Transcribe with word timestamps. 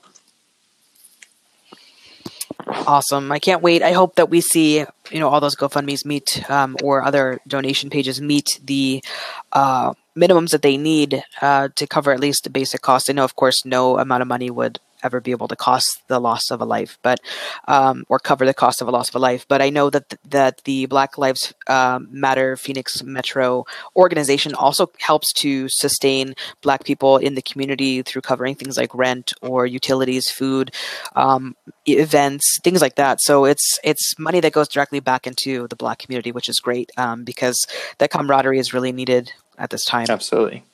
Awesome. 2.67 3.31
I 3.31 3.39
can't 3.39 3.63
wait. 3.63 3.83
I 3.83 3.93
hope 3.93 4.17
that 4.17 4.29
we 4.29 4.41
see, 4.41 4.79
you 5.11 5.21
know, 5.21 5.29
all 5.29 5.41
those 5.41 5.55
GoFundMe's 5.55 6.05
meet 6.05 6.49
um, 6.51 6.77
or 6.83 7.03
other 7.03 7.41
donation 7.47 7.91
pages 7.91 8.21
meet 8.21 8.59
the 8.65 9.05
uh, 9.53 9.95
minimums 10.17 10.51
that 10.51 10.63
they 10.63 10.77
need 10.77 11.23
uh, 11.41 11.69
to 11.77 11.87
cover 11.87 12.13
at 12.13 12.19
least 12.19 12.43
the 12.43 12.51
basic 12.51 12.81
costs. 12.81 13.09
I 13.09 13.13
know, 13.13 13.25
of 13.25 13.37
course, 13.37 13.65
no 13.65 13.99
amount 13.99 14.23
of 14.23 14.29
money 14.29 14.51
would 14.51 14.81
ever 15.07 15.21
be 15.21 15.31
able 15.31 15.49
to 15.49 15.57
cost 15.57 16.03
the 16.09 16.21
loss 16.21 16.51
of 16.51 16.61
a 16.61 16.65
life, 16.65 16.99
but 17.03 17.19
um, 17.69 18.05
or 18.09 18.19
cover 18.19 18.45
the 18.45 18.55
cost 18.55 18.83
of 18.83 18.89
a 18.89 18.91
loss 18.91 19.09
of 19.09 19.15
a 19.15 19.19
life. 19.19 19.47
But 19.49 19.63
I 19.63 19.71
know 19.71 19.91
that 19.91 20.11
th- 20.11 20.21
that 20.31 20.55
the 20.65 20.87
Black 20.87 21.17
Lives 21.19 21.55
um, 21.69 22.09
Matter 22.11 22.57
Phoenix 22.57 23.03
Metro 23.03 23.65
organization 23.95 24.55
also 24.55 24.91
helps 25.01 25.33
to 25.35 25.69
sustain 25.69 26.35
Black 26.61 26.85
people 26.85 27.17
in 27.17 27.35
the 27.35 27.43
community 27.43 28.03
through 28.03 28.23
covering 28.23 28.55
things 28.55 28.77
like 28.77 28.95
rent 28.95 29.33
or 29.41 29.67
utilities, 29.67 30.31
food, 30.31 30.73
um, 31.15 31.57
events, 31.87 32.59
things 32.63 32.83
like 32.83 32.97
that. 32.97 33.21
So 33.23 33.45
it's 33.45 33.79
it's 33.83 34.19
money 34.19 34.41
that 34.41 34.53
goes 34.53 34.69
directly 34.69 35.01
back 35.01 35.27
into 35.27 35.69
the 35.69 35.77
Black 35.77 35.99
community, 35.99 36.33
which 36.33 36.49
is 36.49 36.61
great 36.61 36.91
um, 36.97 37.25
because 37.25 37.67
that 37.99 38.11
camaraderie 38.11 38.59
is 38.59 38.75
really 38.75 38.93
needed 38.93 39.33
at 39.59 39.71
this 39.71 39.85
time. 39.85 40.07
Absolutely. 40.09 40.65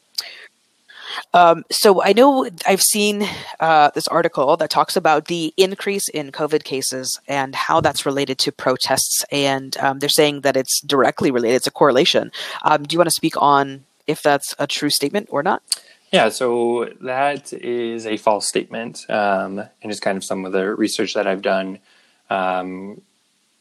Um, 1.34 1.64
so 1.70 2.02
I 2.02 2.12
know 2.12 2.48
I've 2.66 2.82
seen 2.82 3.26
uh, 3.60 3.90
this 3.94 4.08
article 4.08 4.56
that 4.56 4.70
talks 4.70 4.96
about 4.96 5.26
the 5.26 5.52
increase 5.56 6.08
in 6.08 6.32
COVID 6.32 6.64
cases 6.64 7.20
and 7.28 7.54
how 7.54 7.80
that's 7.80 8.06
related 8.06 8.38
to 8.38 8.52
protests, 8.52 9.24
and 9.30 9.76
um, 9.78 9.98
they're 9.98 10.08
saying 10.08 10.42
that 10.42 10.56
it's 10.56 10.80
directly 10.82 11.30
related. 11.30 11.56
It's 11.56 11.66
a 11.66 11.70
correlation. 11.70 12.32
Um, 12.62 12.84
do 12.84 12.94
you 12.94 12.98
want 12.98 13.08
to 13.08 13.14
speak 13.14 13.40
on 13.40 13.84
if 14.06 14.22
that's 14.22 14.54
a 14.58 14.66
true 14.66 14.90
statement 14.90 15.28
or 15.30 15.42
not? 15.42 15.62
Yeah, 16.12 16.28
so 16.28 16.90
that 17.00 17.52
is 17.54 18.06
a 18.06 18.18
false 18.18 18.46
statement, 18.46 19.08
um, 19.08 19.58
and 19.58 19.90
just 19.90 20.02
kind 20.02 20.18
of 20.18 20.24
some 20.24 20.44
of 20.44 20.52
the 20.52 20.74
research 20.74 21.14
that 21.14 21.26
I've 21.26 21.42
done. 21.42 21.78
Um, 22.28 23.00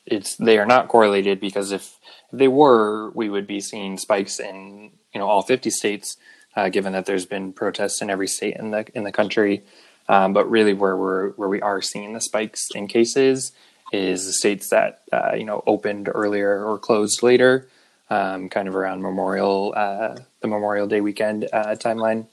it's 0.05 0.35
they 0.35 0.57
are 0.57 0.65
not 0.65 0.89
correlated 0.89 1.39
because 1.39 1.71
if 1.71 1.97
they 2.33 2.49
were, 2.49 3.11
we 3.11 3.29
would 3.29 3.47
be 3.47 3.61
seeing 3.61 3.97
spikes 3.97 4.39
in 4.39 4.91
you 5.13 5.19
know 5.19 5.27
all 5.27 5.41
50 5.41 5.69
states 5.69 6.17
uh, 6.55 6.69
given 6.69 6.93
that 6.93 7.05
there's 7.05 7.25
been 7.25 7.53
protests 7.53 8.01
in 8.01 8.09
every 8.09 8.27
state 8.27 8.57
in 8.57 8.71
the 8.71 8.85
in 8.93 9.03
the 9.03 9.11
country. 9.11 9.63
Um, 10.09 10.33
but 10.33 10.49
really, 10.49 10.73
where 10.73 10.97
we're 10.97 11.29
where 11.31 11.49
we 11.49 11.61
are 11.61 11.81
seeing 11.81 12.13
the 12.13 12.21
spikes 12.21 12.69
in 12.75 12.87
cases 12.87 13.51
is 13.91 14.25
the 14.25 14.33
states 14.33 14.69
that 14.69 15.01
uh, 15.11 15.33
you 15.35 15.45
know 15.45 15.63
opened 15.65 16.09
earlier 16.13 16.65
or 16.65 16.77
closed 16.77 17.23
later, 17.23 17.67
um, 18.09 18.49
kind 18.49 18.67
of 18.67 18.75
around 18.75 19.01
Memorial 19.01 19.73
uh, 19.75 20.17
the 20.41 20.47
Memorial 20.47 20.87
Day 20.87 21.01
weekend 21.01 21.47
uh, 21.53 21.75
timeline, 21.75 22.27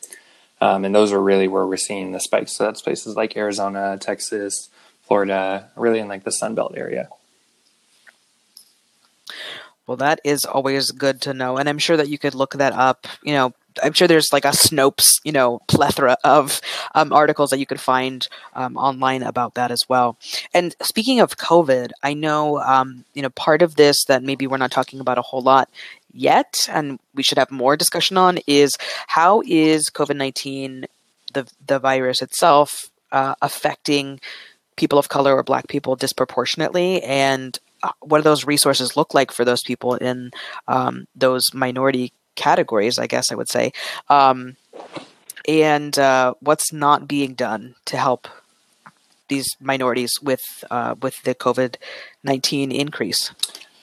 um, 0.61 0.85
and 0.85 0.95
those 0.95 1.13
are 1.13 1.23
really 1.23 1.49
where 1.49 1.67
we're 1.67 1.77
seeing 1.77 2.13
the 2.13 2.21
spikes. 2.21 2.57
So 2.57 2.65
that's 2.65 2.83
places 2.83 3.17
like 3.17 3.37
Arizona, 3.37 3.99
Texas, 4.01 4.71
Florida, 5.03 5.71
really 5.77 6.01
in 6.01 6.09
like 6.09 6.25
the 6.25 6.33
Sun 6.33 6.55
Belt 6.55 6.75
area. 6.77 7.09
Well, 9.87 9.97
that 9.99 10.21
is 10.23 10.45
always 10.45 10.91
good 10.91 11.23
to 11.23 11.33
know, 11.33 11.57
and 11.57 11.69
I'm 11.69 11.79
sure 11.79 11.97
that 11.97 12.09
you 12.09 12.19
could 12.19 12.35
look 12.35 12.55
that 12.55 12.73
up. 12.75 13.07
You 13.23 13.33
know, 13.33 13.55
I'm 13.83 13.93
sure 13.93 14.09
there's 14.09 14.33
like 14.33 14.45
a 14.45 14.49
Snopes, 14.49 15.21
you 15.25 15.33
know, 15.33 15.61
plethora 15.69 16.17
of 16.25 16.61
um, 16.95 17.13
articles 17.13 17.51
that 17.51 17.59
you 17.59 17.67
could 17.67 17.81
find 17.81 18.27
um, 18.55 18.77
online 18.77 19.23
about 19.23 19.55
that 19.55 19.71
as 19.71 19.83
well. 19.89 20.17
And 20.55 20.75
speaking 20.83 21.21
of 21.21 21.37
COVID, 21.37 21.91
I 22.03 22.15
know, 22.15 22.59
um, 22.61 23.05
you 23.15 23.23
know, 23.23 23.31
part 23.31 23.63
of 23.63 23.77
this 23.77 24.05
that 24.05 24.23
maybe 24.23 24.47
we're 24.47 24.57
not 24.57 24.71
talking 24.71 25.01
about 25.01 25.19
a 25.19 25.23
whole 25.23 25.43
lot 25.43 25.69
yet, 26.13 26.69
and 26.69 26.99
we 27.15 27.23
should 27.23 27.39
have 27.39 27.51
more 27.51 27.77
discussion 27.77 28.17
on 28.17 28.39
is 28.47 28.77
how 29.07 29.43
is 29.47 29.91
COVID 29.91 30.17
nineteen 30.17 30.87
the 31.35 31.47
the 31.67 31.79
virus 31.79 32.23
itself 32.23 32.91
uh, 33.13 33.35
affecting 33.43 34.19
people 34.77 34.99
of 34.99 35.09
color 35.09 35.35
or 35.37 35.43
Black 35.43 35.69
people 35.69 35.97
disproportionately, 35.97 37.03
and 37.03 37.59
uh, 37.83 37.93
what 38.01 38.19
do 38.19 38.23
those 38.23 38.47
resources 38.47 38.97
look 38.97 39.15
like 39.15 39.31
for 39.31 39.45
those 39.45 39.63
people 39.63 39.95
in 39.95 40.31
um, 40.67 41.07
those 41.15 41.53
minority 41.55 42.13
categories, 42.39 42.99
I 42.99 43.07
guess 43.07 43.31
I 43.31 43.35
would 43.35 43.51
say, 43.51 43.73
um, 44.09 44.57
and 45.47 45.99
uh, 45.99 46.35
what's 46.41 46.73
not 46.73 47.07
being 47.07 47.35
done 47.35 47.75
to 47.87 47.97
help 47.97 48.29
these 49.29 49.49
minorities 49.61 50.13
with 50.23 50.65
uh, 50.71 50.95
with 51.03 51.23
the 51.25 51.35
COVID 51.35 51.77
nineteen 52.23 52.73
increase. 52.73 53.33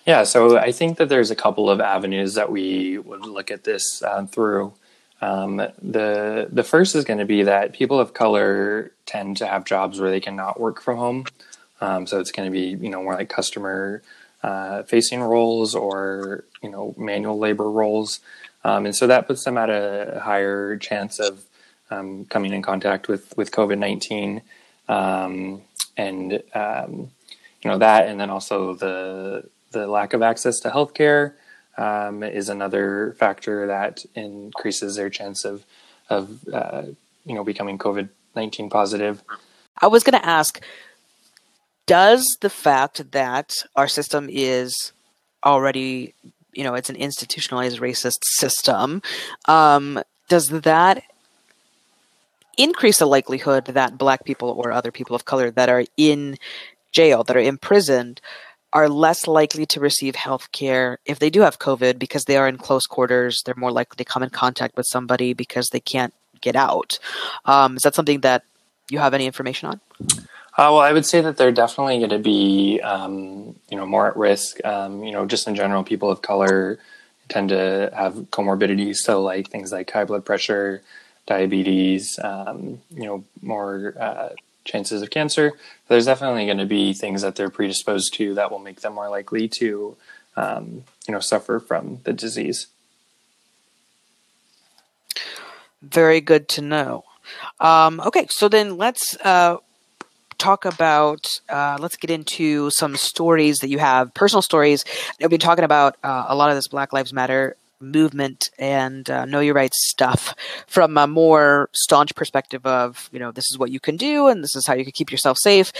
Yeah, 0.05 0.23
so 0.23 0.57
I 0.57 0.71
think 0.71 0.97
that 0.97 1.09
there's 1.09 1.31
a 1.31 1.35
couple 1.35 1.69
of 1.69 1.81
avenues 1.81 2.35
that 2.35 2.51
we 2.51 2.99
would 2.99 3.25
look 3.25 3.49
at 3.49 3.63
this 3.63 4.03
uh, 4.03 4.25
through. 4.25 4.73
Um, 5.21 5.57
the 5.81 6.47
the 6.51 6.63
first 6.63 6.95
is 6.95 7.05
going 7.05 7.19
to 7.19 7.25
be 7.25 7.43
that 7.43 7.73
people 7.73 7.99
of 7.99 8.13
color 8.13 8.91
tend 9.05 9.37
to 9.37 9.47
have 9.47 9.65
jobs 9.65 9.99
where 9.99 10.11
they 10.11 10.19
cannot 10.19 10.59
work 10.59 10.81
from 10.81 10.97
home. 10.97 11.25
Um, 11.81 12.07
so 12.07 12.19
it's 12.19 12.31
going 12.31 12.47
to 12.47 12.51
be 12.51 12.77
you 12.83 12.89
know 12.89 13.03
more 13.03 13.15
like 13.15 13.29
customer 13.29 14.01
uh, 14.45 14.83
facing 14.83 15.21
roles 15.21 15.73
or 15.73 16.43
you 16.61 16.69
know 16.69 16.93
manual 16.97 17.39
labor 17.39 17.69
roles. 17.69 18.19
Um, 18.63 18.85
and 18.85 18.95
so 18.95 19.07
that 19.07 19.27
puts 19.27 19.43
them 19.43 19.57
at 19.57 19.69
a 19.69 20.19
higher 20.23 20.77
chance 20.77 21.19
of 21.19 21.43
um, 21.89 22.25
coming 22.25 22.53
in 22.53 22.61
contact 22.61 23.07
with, 23.07 23.35
with 23.37 23.51
COVID 23.51 23.77
19. 23.77 24.41
Um, 24.87 25.61
and, 25.97 26.43
um, 26.53 27.11
you 27.61 27.71
know, 27.71 27.77
that, 27.77 28.07
and 28.07 28.19
then 28.19 28.29
also 28.29 28.75
the, 28.75 29.49
the 29.71 29.87
lack 29.87 30.13
of 30.13 30.21
access 30.21 30.59
to 30.59 30.69
healthcare 30.69 31.33
um, 31.77 32.23
is 32.23 32.49
another 32.49 33.15
factor 33.19 33.67
that 33.67 34.05
increases 34.15 34.95
their 34.95 35.09
chance 35.09 35.45
of, 35.45 35.63
of 36.09 36.47
uh, 36.51 36.83
you 37.25 37.35
know, 37.35 37.43
becoming 37.43 37.77
COVID 37.77 38.09
19 38.35 38.69
positive. 38.69 39.23
I 39.81 39.87
was 39.87 40.03
going 40.03 40.19
to 40.19 40.25
ask 40.27 40.61
Does 41.87 42.37
the 42.41 42.49
fact 42.49 43.11
that 43.11 43.53
our 43.75 43.87
system 43.87 44.27
is 44.29 44.93
already 45.43 46.13
you 46.53 46.63
know 46.63 46.73
it's 46.73 46.89
an 46.89 46.95
institutionalized 46.95 47.79
racist 47.79 48.23
system 48.23 49.01
um, 49.47 50.01
does 50.29 50.47
that 50.47 51.03
increase 52.57 52.99
the 52.99 53.05
likelihood 53.05 53.65
that 53.65 53.97
black 53.97 54.23
people 54.23 54.49
or 54.57 54.71
other 54.71 54.91
people 54.91 55.15
of 55.15 55.25
color 55.25 55.51
that 55.51 55.69
are 55.69 55.83
in 55.97 56.37
jail 56.93 57.23
that 57.23 57.35
are 57.35 57.41
imprisoned 57.41 58.21
are 58.73 58.89
less 58.89 59.27
likely 59.27 59.65
to 59.65 59.79
receive 59.79 60.15
health 60.15 60.51
care 60.53 60.97
if 61.05 61.19
they 61.19 61.29
do 61.29 61.41
have 61.41 61.59
covid 61.59 61.99
because 61.99 62.23
they 62.23 62.37
are 62.37 62.47
in 62.47 62.57
close 62.57 62.87
quarters 62.87 63.43
they're 63.45 63.53
more 63.57 63.71
likely 63.71 63.97
to 63.97 64.05
come 64.05 64.23
in 64.23 64.29
contact 64.29 64.75
with 64.77 64.87
somebody 64.89 65.33
because 65.33 65.67
they 65.67 65.81
can't 65.81 66.13
get 66.45 66.55
out? 66.55 66.99
Um, 67.45 67.75
is 67.75 67.83
that 67.83 67.95
something 67.95 68.21
that 68.21 68.43
you 68.89 68.99
have 68.99 69.13
any 69.13 69.25
information 69.25 69.67
on 69.69 69.81
uh, 70.57 70.71
well, 70.71 70.79
I 70.79 70.93
would 70.93 71.05
say 71.05 71.19
that 71.19 71.35
they're 71.35 71.51
definitely 71.51 71.97
going 71.97 72.11
to 72.11 72.19
be, 72.19 72.79
um, 72.81 73.55
you 73.69 73.75
know, 73.75 73.85
more 73.85 74.07
at 74.07 74.15
risk. 74.15 74.63
Um, 74.63 75.03
you 75.03 75.11
know, 75.11 75.25
just 75.25 75.47
in 75.47 75.55
general, 75.55 75.83
people 75.83 76.09
of 76.09 76.21
color 76.21 76.79
tend 77.27 77.49
to 77.49 77.91
have 77.93 78.13
comorbidities, 78.31 78.97
so 78.97 79.21
like 79.21 79.49
things 79.49 79.71
like 79.73 79.91
high 79.91 80.05
blood 80.05 80.23
pressure, 80.23 80.81
diabetes, 81.25 82.17
um, 82.23 82.81
you 82.89 83.03
know, 83.03 83.23
more 83.41 83.95
uh, 83.99 84.29
chances 84.63 85.01
of 85.01 85.09
cancer. 85.09 85.51
There's 85.89 86.05
definitely 86.05 86.45
going 86.45 86.59
to 86.59 86.65
be 86.65 86.93
things 86.93 87.21
that 87.21 87.35
they're 87.35 87.49
predisposed 87.49 88.13
to 88.13 88.33
that 88.35 88.49
will 88.49 88.59
make 88.59 88.81
them 88.81 88.93
more 88.93 89.09
likely 89.09 89.49
to, 89.49 89.97
um, 90.37 90.83
you 91.07 91.13
know, 91.13 91.19
suffer 91.19 91.59
from 91.59 91.99
the 92.03 92.13
disease. 92.13 92.67
Very 95.81 96.21
good 96.21 96.47
to 96.49 96.61
know. 96.61 97.03
Um, 97.59 97.99
okay, 98.01 98.27
so 98.29 98.47
then 98.47 98.77
let's 98.77 99.17
uh, 99.23 99.57
talk 100.37 100.65
about. 100.65 101.27
Uh, 101.49 101.77
let's 101.79 101.97
get 101.97 102.09
into 102.09 102.69
some 102.71 102.95
stories 102.95 103.59
that 103.59 103.69
you 103.69 103.79
have, 103.79 104.13
personal 104.13 104.41
stories. 104.41 104.85
We've 105.19 105.29
been 105.29 105.39
talking 105.39 105.65
about 105.65 105.97
uh, 106.03 106.25
a 106.27 106.35
lot 106.35 106.49
of 106.49 106.55
this 106.55 106.67
Black 106.67 106.93
Lives 106.93 107.13
Matter 107.13 107.55
movement 107.79 108.49
and 108.57 109.09
uh, 109.09 109.25
know 109.25 109.39
your 109.39 109.53
rights 109.53 109.89
stuff 109.89 110.33
from 110.67 110.97
a 110.97 111.07
more 111.07 111.69
staunch 111.73 112.15
perspective 112.15 112.65
of 112.65 113.09
you 113.11 113.19
know 113.19 113.31
this 113.31 113.45
is 113.51 113.57
what 113.57 113.69
you 113.69 113.79
can 113.79 113.97
do 113.97 114.27
and 114.27 114.43
this 114.43 114.55
is 114.55 114.65
how 114.65 114.73
you 114.73 114.83
can 114.83 114.93
keep 114.93 115.11
yourself 115.11 115.37
safe 115.37 115.71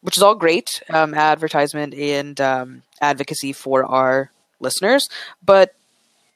which 0.00 0.16
is 0.16 0.22
all 0.22 0.34
great 0.34 0.82
um, 0.90 1.14
advertisement 1.14 1.94
and 1.94 2.40
um, 2.40 2.82
advocacy 3.00 3.52
for 3.52 3.84
our 3.84 4.30
listeners 4.60 5.08
but 5.44 5.74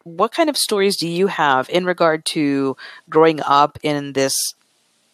what 0.04 0.32
kind 0.32 0.48
of 0.48 0.56
stories 0.56 0.96
do 0.96 1.08
you 1.08 1.26
have 1.26 1.68
in 1.68 1.84
regard 1.84 2.24
to 2.24 2.76
growing 3.10 3.40
up 3.40 3.78
in 3.82 4.12
this 4.12 4.34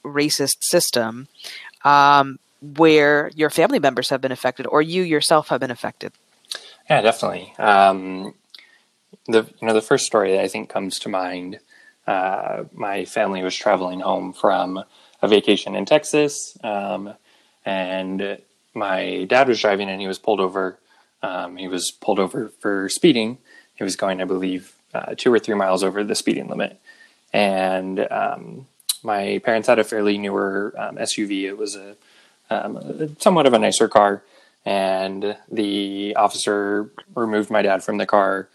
racist 0.05 0.62
system 0.62 1.28
um, 1.84 2.38
where 2.76 3.31
your 3.34 3.50
family 3.50 3.78
members 3.78 4.11
have 4.11 4.20
been 4.20 4.32
affected 4.32 4.66
or 4.66 4.81
you 4.81 5.02
yourself 5.02 5.49
have 5.49 5.61
been 5.61 5.70
affected 5.70 6.12
yeah 6.88 7.00
definitely 7.00 7.52
um, 7.58 8.34
the 9.26 9.46
you 9.61 9.66
know 9.66 9.75
the 9.75 9.82
first 9.82 10.06
story 10.06 10.32
that 10.32 10.40
I 10.40 10.49
think 10.49 10.69
comes 10.69 10.99
to 11.00 11.08
mind. 11.08 11.58
Uh, 12.06 12.64
my 12.72 13.05
family 13.05 13.43
was 13.43 13.56
traveling 13.56 14.00
home 14.00 14.32
from 14.32 14.82
a 15.22 15.28
vacation 15.28 15.75
in 15.75 15.87
Texas, 15.87 16.56
um, 16.62 17.14
and 17.64 18.38
my 18.75 19.25
dad 19.25 19.49
was 19.49 19.60
driving, 19.60 19.88
and 19.88 20.00
he 20.00 20.06
was 20.06 20.19
pulled 20.19 20.40
over. 20.40 20.78
Um, 21.22 21.56
he 21.56 21.69
was 21.69 21.90
pulled 21.90 22.19
over 22.19 22.49
for 22.60 22.88
speeding. 22.90 23.38
He 23.75 23.84
was 23.84 23.96
going, 23.96 24.20
I 24.20 24.25
believe, 24.25 24.75
uh, 24.93 25.14
two 25.17 25.32
or 25.32 25.38
three 25.38 25.55
miles 25.55 25.82
over 25.82 26.05
the 26.05 26.14
speeding 26.14 26.49
limit, 26.49 26.78
and 27.32 28.06
um, 28.10 28.67
my 29.02 29.40
parents 29.44 29.69
had 29.69 29.78
a 29.78 29.84
fairly 29.84 30.19
newer 30.19 30.75
um, 30.76 30.96
SUV. 30.96 31.44
It 31.44 31.56
was 31.56 31.75
a, 31.76 31.96
um, 32.55 33.17
somewhat 33.19 33.47
of 33.47 33.53
a 33.53 33.59
nicer 33.59 33.89
car, 33.89 34.23
and 34.65 35.37
the 35.51 36.15
officer 36.17 36.91
removed 37.15 37.51
my 37.51 37.62
dad 37.62 37.83
from 37.83 37.99
the 37.99 38.06
car 38.06 38.49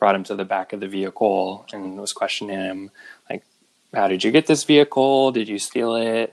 brought 0.00 0.14
him 0.14 0.24
to 0.24 0.34
the 0.34 0.44
back 0.44 0.72
of 0.72 0.80
the 0.80 0.88
vehicle 0.88 1.66
and 1.72 1.98
was 2.00 2.12
questioning 2.12 2.58
him 2.58 2.90
like 3.28 3.44
how 3.94 4.08
did 4.08 4.24
you 4.24 4.30
get 4.30 4.46
this 4.46 4.64
vehicle? 4.64 5.32
Did 5.32 5.48
you 5.48 5.58
steal 5.58 5.94
it? 5.94 6.32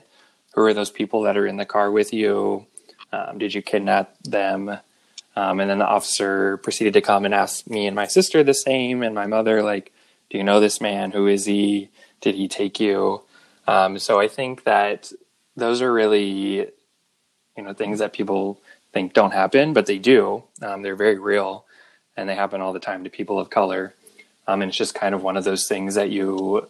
Who 0.54 0.62
are 0.62 0.74
those 0.74 0.90
people 0.90 1.22
that 1.22 1.36
are 1.36 1.46
in 1.46 1.56
the 1.56 1.66
car 1.66 1.90
with 1.90 2.12
you? 2.12 2.66
Um, 3.12 3.38
did 3.38 3.52
you 3.52 3.62
kidnap 3.62 4.16
them? 4.22 4.78
Um, 5.36 5.60
and 5.60 5.70
then 5.70 5.78
the 5.78 5.86
officer 5.86 6.56
proceeded 6.58 6.94
to 6.94 7.00
come 7.00 7.24
and 7.24 7.34
ask 7.34 7.68
me 7.68 7.86
and 7.86 7.94
my 7.94 8.06
sister 8.06 8.42
the 8.42 8.54
same 8.54 9.02
and 9.02 9.14
my 9.14 9.26
mother 9.26 9.62
like 9.62 9.92
do 10.30 10.38
you 10.38 10.44
know 10.44 10.60
this 10.60 10.80
man? 10.80 11.12
Who 11.12 11.26
is 11.26 11.46
he? 11.46 11.88
Did 12.20 12.34
he 12.34 12.48
take 12.48 12.80
you? 12.80 13.22
Um, 13.66 13.98
so 13.98 14.18
i 14.18 14.28
think 14.28 14.64
that 14.64 15.12
those 15.56 15.82
are 15.82 15.92
really 15.92 16.68
you 17.58 17.64
know 17.64 17.74
things 17.74 17.98
that 17.98 18.14
people 18.14 18.58
think 18.92 19.12
don't 19.12 19.32
happen 19.32 19.74
but 19.74 19.84
they 19.84 19.98
do. 19.98 20.44
Um, 20.62 20.80
they're 20.80 20.96
very 20.96 21.18
real 21.18 21.66
and 22.16 22.28
they 22.28 22.34
happen 22.34 22.62
all 22.62 22.72
the 22.72 22.80
time 22.80 23.04
to 23.04 23.10
people 23.10 23.38
of 23.38 23.50
color. 23.50 23.94
Um, 24.46 24.62
and 24.62 24.70
it's 24.70 24.78
just 24.78 24.94
kind 24.94 25.14
of 25.14 25.22
one 25.22 25.36
of 25.36 25.44
those 25.44 25.68
things 25.68 25.96
that 25.96 26.08
you 26.08 26.66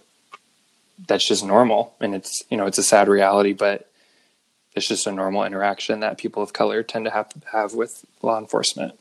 that's 1.07 1.29
just 1.29 1.45
normal. 1.45 1.95
And 2.01 2.15
it's 2.15 2.43
you 2.51 2.57
know 2.57 2.67
it's 2.67 2.79
a 2.79 2.83
sad 2.83 3.07
reality 3.07 3.53
but 3.53 3.89
it's 4.75 4.89
just 4.89 5.07
a 5.07 5.13
normal 5.13 5.45
interaction 5.45 6.01
that 6.01 6.19
people 6.19 6.43
of 6.43 6.53
color 6.53 6.83
tend 6.83 7.05
to 7.05 7.11
have 7.11 7.31
have 7.53 7.75
with 7.75 8.05
law 8.23 8.39
enforcement. 8.39 8.99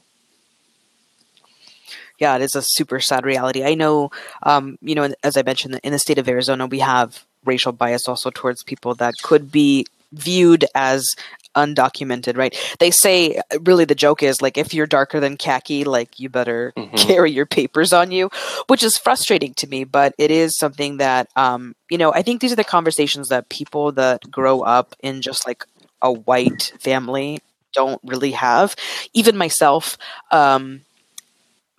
Yeah 2.20 2.36
it 2.36 2.42
is 2.42 2.56
a 2.56 2.62
super 2.62 3.00
sad 3.00 3.26
reality. 3.26 3.64
I 3.64 3.76
know 3.76 4.12
um, 4.44 4.78
you 4.82 4.94
know 4.94 5.10
as 5.24 5.38
i 5.38 5.42
mentioned 5.42 5.80
in 5.84 5.94
the 5.94 6.00
state 6.00 6.20
of 6.20 6.28
arizona 6.28 6.68
we 6.68 6.80
have 6.80 7.24
racial 7.46 7.72
bias 7.72 8.10
also 8.10 8.30
towards 8.30 8.62
people 8.64 8.94
that 8.96 9.14
could 9.24 9.52
be 9.52 9.86
viewed 10.12 10.66
as 10.74 11.16
undocumented, 11.56 12.38
right? 12.38 12.56
They 12.80 12.92
say 12.92 13.42
really 13.62 13.86
the 13.86 13.96
joke 13.96 14.24
is 14.24 14.42
like 14.42 14.58
if 14.58 14.74
you're 14.74 14.88
darker 14.88 15.20
than 15.20 15.38
khaki, 15.38 15.84
like 15.84 16.20
you 16.20 16.30
better 16.30 16.74
mm-hmm. 16.78 16.96
carry 17.08 17.32
your 17.32 17.46
papers 17.46 17.94
on 17.94 18.12
you, 18.12 18.30
which 18.68 18.84
is 18.84 18.98
frustrating 18.98 19.54
to 19.56 19.68
me, 19.68 19.84
but 19.84 20.14
it 20.18 20.32
is 20.32 20.58
something 20.58 20.98
that 20.98 21.30
um, 21.36 21.76
you 21.90 21.98
know, 21.98 22.14
I 22.14 22.22
think 22.22 22.42
these 22.42 22.52
are 22.52 22.58
the 22.58 22.64
conversations 22.64 23.30
that 23.30 23.50
people 23.50 23.92
that 23.94 24.30
grow 24.30 24.62
up 24.62 24.96
in 25.02 25.22
just 25.22 25.48
like 25.48 25.66
a 26.02 26.12
white 26.12 26.74
family 26.80 27.40
don't 27.74 28.02
really 28.04 28.32
have. 28.32 28.76
Even 29.14 29.38
myself, 29.38 29.98
um, 30.32 30.82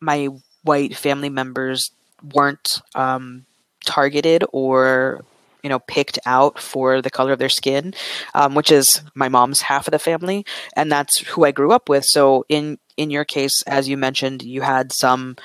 my 0.00 0.29
white 0.62 0.97
family 0.97 1.29
members 1.29 1.91
weren't 2.35 2.81
um, 2.94 3.44
targeted 3.85 4.44
or 4.53 5.25
you 5.62 5.69
know 5.69 5.78
picked 5.81 6.19
out 6.26 6.58
for 6.58 7.02
the 7.02 7.10
color 7.10 7.32
of 7.32 7.38
their 7.38 7.49
skin, 7.49 7.94
um, 8.34 8.55
which 8.55 8.70
is 8.70 9.02
my 9.14 9.28
mom's 9.28 9.62
half 9.62 9.87
of 9.87 9.93
the 9.93 9.99
family, 9.99 10.44
and 10.75 10.90
that's 10.90 11.19
who 11.20 11.44
I 11.44 11.52
grew 11.52 11.72
up 11.72 11.88
with. 11.88 12.05
So 12.06 12.44
in 12.49 12.78
in 12.96 13.10
your 13.10 13.25
case, 13.25 13.62
as 13.66 13.88
you 13.88 13.96
mentioned, 13.96 14.43
you 14.43 14.62
had 14.62 14.93
some 14.93 15.37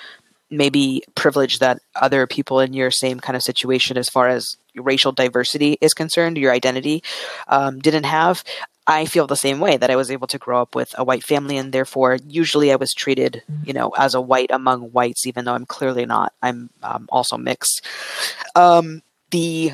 maybe 0.50 1.04
privilege 1.16 1.60
that 1.60 1.80
other 1.96 2.28
people 2.28 2.60
in 2.60 2.74
your 2.74 2.92
same 2.92 3.20
kind 3.20 3.36
of 3.36 3.44
situation 3.44 3.98
as 3.98 4.10
far 4.10 4.28
as 4.28 4.56
racial 4.76 5.12
diversity 5.12 5.78
is 5.82 5.94
concerned 5.94 6.38
your 6.38 6.52
identity 6.52 7.04
um, 7.48 7.80
didn't 7.80 8.06
have. 8.06 8.44
I 8.86 9.06
feel 9.06 9.28
the 9.28 9.38
same 9.38 9.62
way 9.62 9.78
that 9.78 9.90
i 9.90 9.96
was 9.96 10.12
able 10.12 10.28
to 10.28 10.38
grow 10.38 10.62
up 10.62 10.76
with 10.76 10.94
a 10.98 11.06
white 11.06 11.24
family 11.24 11.56
and 11.56 11.72
therefore 11.72 12.18
usually 12.28 12.70
i 12.70 12.76
was 12.76 12.94
treated 12.94 13.42
you 13.64 13.72
know 13.72 13.92
as 13.98 14.14
a 14.14 14.20
white 14.20 14.52
among 14.52 14.92
whites 14.92 15.26
even 15.26 15.46
though 15.46 15.54
i'm 15.54 15.66
clearly 15.66 16.06
not. 16.06 16.34
I'm 16.42 16.70
um, 16.84 17.08
also 17.10 17.38
mixed. 17.38 17.82
Um, 18.56 19.02
the 19.32 19.72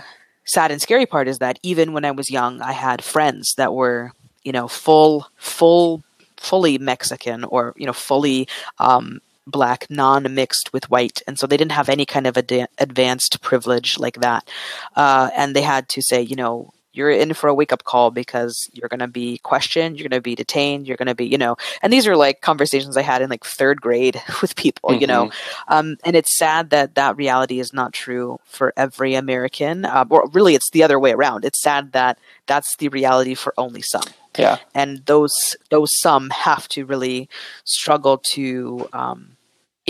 sad 0.50 0.72
and 0.72 0.82
scary 0.82 1.06
part 1.06 1.28
is 1.28 1.40
that 1.40 1.60
even 1.62 1.94
when 1.94 2.06
I 2.06 2.12
was 2.12 2.32
young, 2.32 2.62
I 2.62 2.72
had 2.72 3.04
friends 3.04 3.54
that 3.58 3.74
were, 3.74 4.12
you 4.44 4.52
know, 4.52 4.68
full, 4.68 5.28
full, 5.38 6.04
fully 6.38 6.78
Mexican 6.78 7.44
or, 7.44 7.74
you 7.78 7.86
know, 7.86 7.94
fully 7.94 8.48
um, 8.80 9.22
black, 9.46 9.86
non 9.90 10.34
mixed 10.34 10.74
with 10.74 10.90
white. 10.90 11.22
And 11.28 11.38
so 11.38 11.46
they 11.46 11.58
didn't 11.58 11.74
have 11.74 11.90
any 11.90 12.06
kind 12.06 12.26
of 12.26 12.36
ad- 12.36 12.68
advanced 12.80 13.42
privilege 13.42 14.00
like 14.00 14.22
that. 14.22 14.50
Uh, 14.96 15.30
and 15.36 15.56
they 15.56 15.62
had 15.62 15.88
to 15.90 16.02
say, 16.02 16.22
you 16.22 16.36
know, 16.36 16.74
you're 16.92 17.12
in 17.12 17.34
for 17.34 17.48
a 17.48 17.54
wake 17.54 17.72
up 17.72 17.84
call 17.84 18.12
because 18.12 18.70
you're 18.74 18.90
going 18.90 19.00
to 19.00 19.08
be 19.08 19.38
questioned, 19.40 19.98
you're 19.98 20.10
going 20.10 20.18
to 20.18 20.22
be 20.22 20.36
detained, 20.36 20.88
you're 20.88 20.98
going 20.98 21.08
to 21.08 21.16
be, 21.16 21.26
you 21.26 21.38
know, 21.38 21.56
and 21.82 21.94
these 21.94 22.08
are 22.08 22.16
like 22.16 22.42
conversations 22.42 22.98
I 22.98 23.02
had 23.02 23.22
in 23.22 23.30
like 23.30 23.44
third 23.44 23.82
grade 23.82 24.22
with 24.42 24.56
people, 24.56 24.92
mm-hmm. 24.92 25.02
you 25.02 25.08
know, 25.08 25.26
mm-hmm. 25.26 25.74
um, 25.74 25.98
and 26.04 26.16
it's 26.16 26.38
sad 26.38 26.72
that 26.72 26.96
that 26.96 27.18
reality 27.18 27.60
is 27.60 27.74
not 27.74 27.94
true 27.94 28.40
for 28.46 28.74
every 28.76 29.16
American, 29.16 29.86
uh, 29.86 30.06
or 30.10 30.28
really 30.30 30.56
it's 30.56 30.70
the 30.72 30.84
other 30.84 31.00
way 31.00 31.12
around. 31.12 31.46
It's 31.46 31.62
sad 31.62 31.92
that 31.94 32.18
that's 32.48 32.76
the 32.78 32.90
reality 32.90 33.36
for 33.36 33.54
only 33.58 33.82
some. 33.82 34.04
Yeah, 34.38 34.60
and 34.74 35.06
those 35.06 35.34
those 35.70 35.90
some 36.00 36.30
have 36.30 36.68
to 36.70 36.86
really 36.86 37.28
struggle 37.66 38.20
to 38.32 38.88
um, 38.94 39.38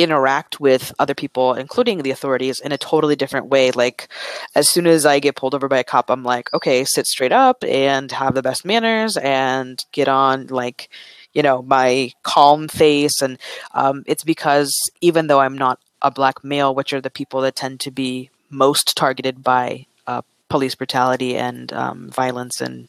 interact 0.01 0.59
with 0.59 0.93
other 0.99 1.13
people, 1.13 1.53
including 1.53 1.99
the 1.99 2.11
authorities, 2.11 2.59
in 2.59 2.71
a 2.71 2.77
totally 2.77 3.15
different 3.15 3.47
way. 3.47 3.71
Like, 3.71 4.07
as 4.55 4.69
soon 4.69 4.87
as 4.87 5.05
I 5.05 5.19
get 5.19 5.35
pulled 5.35 5.53
over 5.53 5.67
by 5.67 5.79
a 5.79 5.83
cop, 5.83 6.09
I'm 6.09 6.23
like, 6.23 6.53
okay, 6.53 6.85
sit 6.85 7.05
straight 7.07 7.31
up 7.31 7.63
and 7.63 8.11
have 8.11 8.33
the 8.33 8.41
best 8.41 8.65
manners 8.65 9.17
and 9.17 9.83
get 9.91 10.07
on, 10.07 10.47
like, 10.47 10.89
you 11.33 11.43
know, 11.43 11.61
my 11.61 12.11
calm 12.23 12.67
face. 12.67 13.21
And 13.21 13.37
um, 13.73 14.03
it's 14.07 14.23
because 14.23 14.73
even 15.01 15.27
though 15.27 15.39
I'm 15.39 15.57
not 15.57 15.79
a 16.01 16.11
black 16.11 16.43
male, 16.43 16.73
which 16.73 16.93
are 16.93 17.01
the 17.01 17.09
people 17.09 17.41
that 17.41 17.55
tend 17.55 17.79
to 17.81 17.91
be 17.91 18.29
most 18.49 18.95
targeted 18.95 19.43
by 19.43 19.85
uh, 20.07 20.21
police 20.49 20.75
brutality 20.75 21.35
and 21.37 21.71
um, 21.73 22.09
violence 22.09 22.61
and 22.61 22.87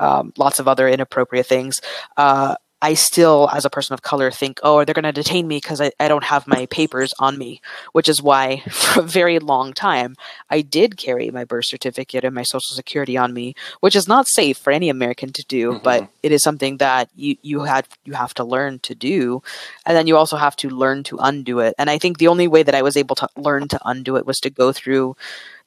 um, 0.00 0.32
lots 0.36 0.58
of 0.58 0.66
other 0.66 0.88
inappropriate 0.88 1.46
things. 1.46 1.80
Uh, 2.16 2.56
I 2.82 2.92
still, 2.94 3.48
as 3.52 3.64
a 3.64 3.70
person 3.70 3.94
of 3.94 4.02
color, 4.02 4.30
think, 4.30 4.60
oh, 4.62 4.84
they're 4.84 4.94
going 4.94 5.04
to 5.04 5.12
detain 5.12 5.48
me 5.48 5.56
because 5.56 5.80
I, 5.80 5.92
I 5.98 6.08
don't 6.08 6.24
have 6.24 6.46
my 6.46 6.66
papers 6.66 7.14
on 7.18 7.38
me, 7.38 7.62
which 7.92 8.08
is 8.08 8.22
why 8.22 8.62
for 8.70 9.00
a 9.00 9.02
very 9.02 9.38
long 9.38 9.72
time 9.72 10.14
I 10.50 10.60
did 10.60 10.98
carry 10.98 11.30
my 11.30 11.44
birth 11.44 11.66
certificate 11.66 12.24
and 12.24 12.34
my 12.34 12.42
social 12.42 12.74
security 12.74 13.16
on 13.16 13.32
me, 13.32 13.54
which 13.80 13.96
is 13.96 14.06
not 14.06 14.28
safe 14.28 14.58
for 14.58 14.72
any 14.72 14.90
American 14.90 15.32
to 15.32 15.44
do, 15.46 15.72
mm-hmm. 15.72 15.84
but 15.84 16.08
it 16.22 16.32
is 16.32 16.42
something 16.42 16.76
that 16.76 17.08
you, 17.16 17.36
you 17.42 17.60
had 17.62 17.86
you 18.04 18.12
have 18.12 18.34
to 18.34 18.44
learn 18.44 18.78
to 18.80 18.94
do. 18.94 19.42
And 19.86 19.96
then 19.96 20.06
you 20.06 20.16
also 20.16 20.36
have 20.36 20.56
to 20.56 20.68
learn 20.68 21.02
to 21.04 21.16
undo 21.18 21.60
it. 21.60 21.74
And 21.78 21.88
I 21.88 21.98
think 21.98 22.18
the 22.18 22.28
only 22.28 22.46
way 22.46 22.62
that 22.62 22.74
I 22.74 22.82
was 22.82 22.96
able 22.96 23.16
to 23.16 23.28
learn 23.36 23.68
to 23.68 23.80
undo 23.84 24.16
it 24.16 24.26
was 24.26 24.38
to 24.40 24.50
go 24.50 24.72
through 24.72 25.16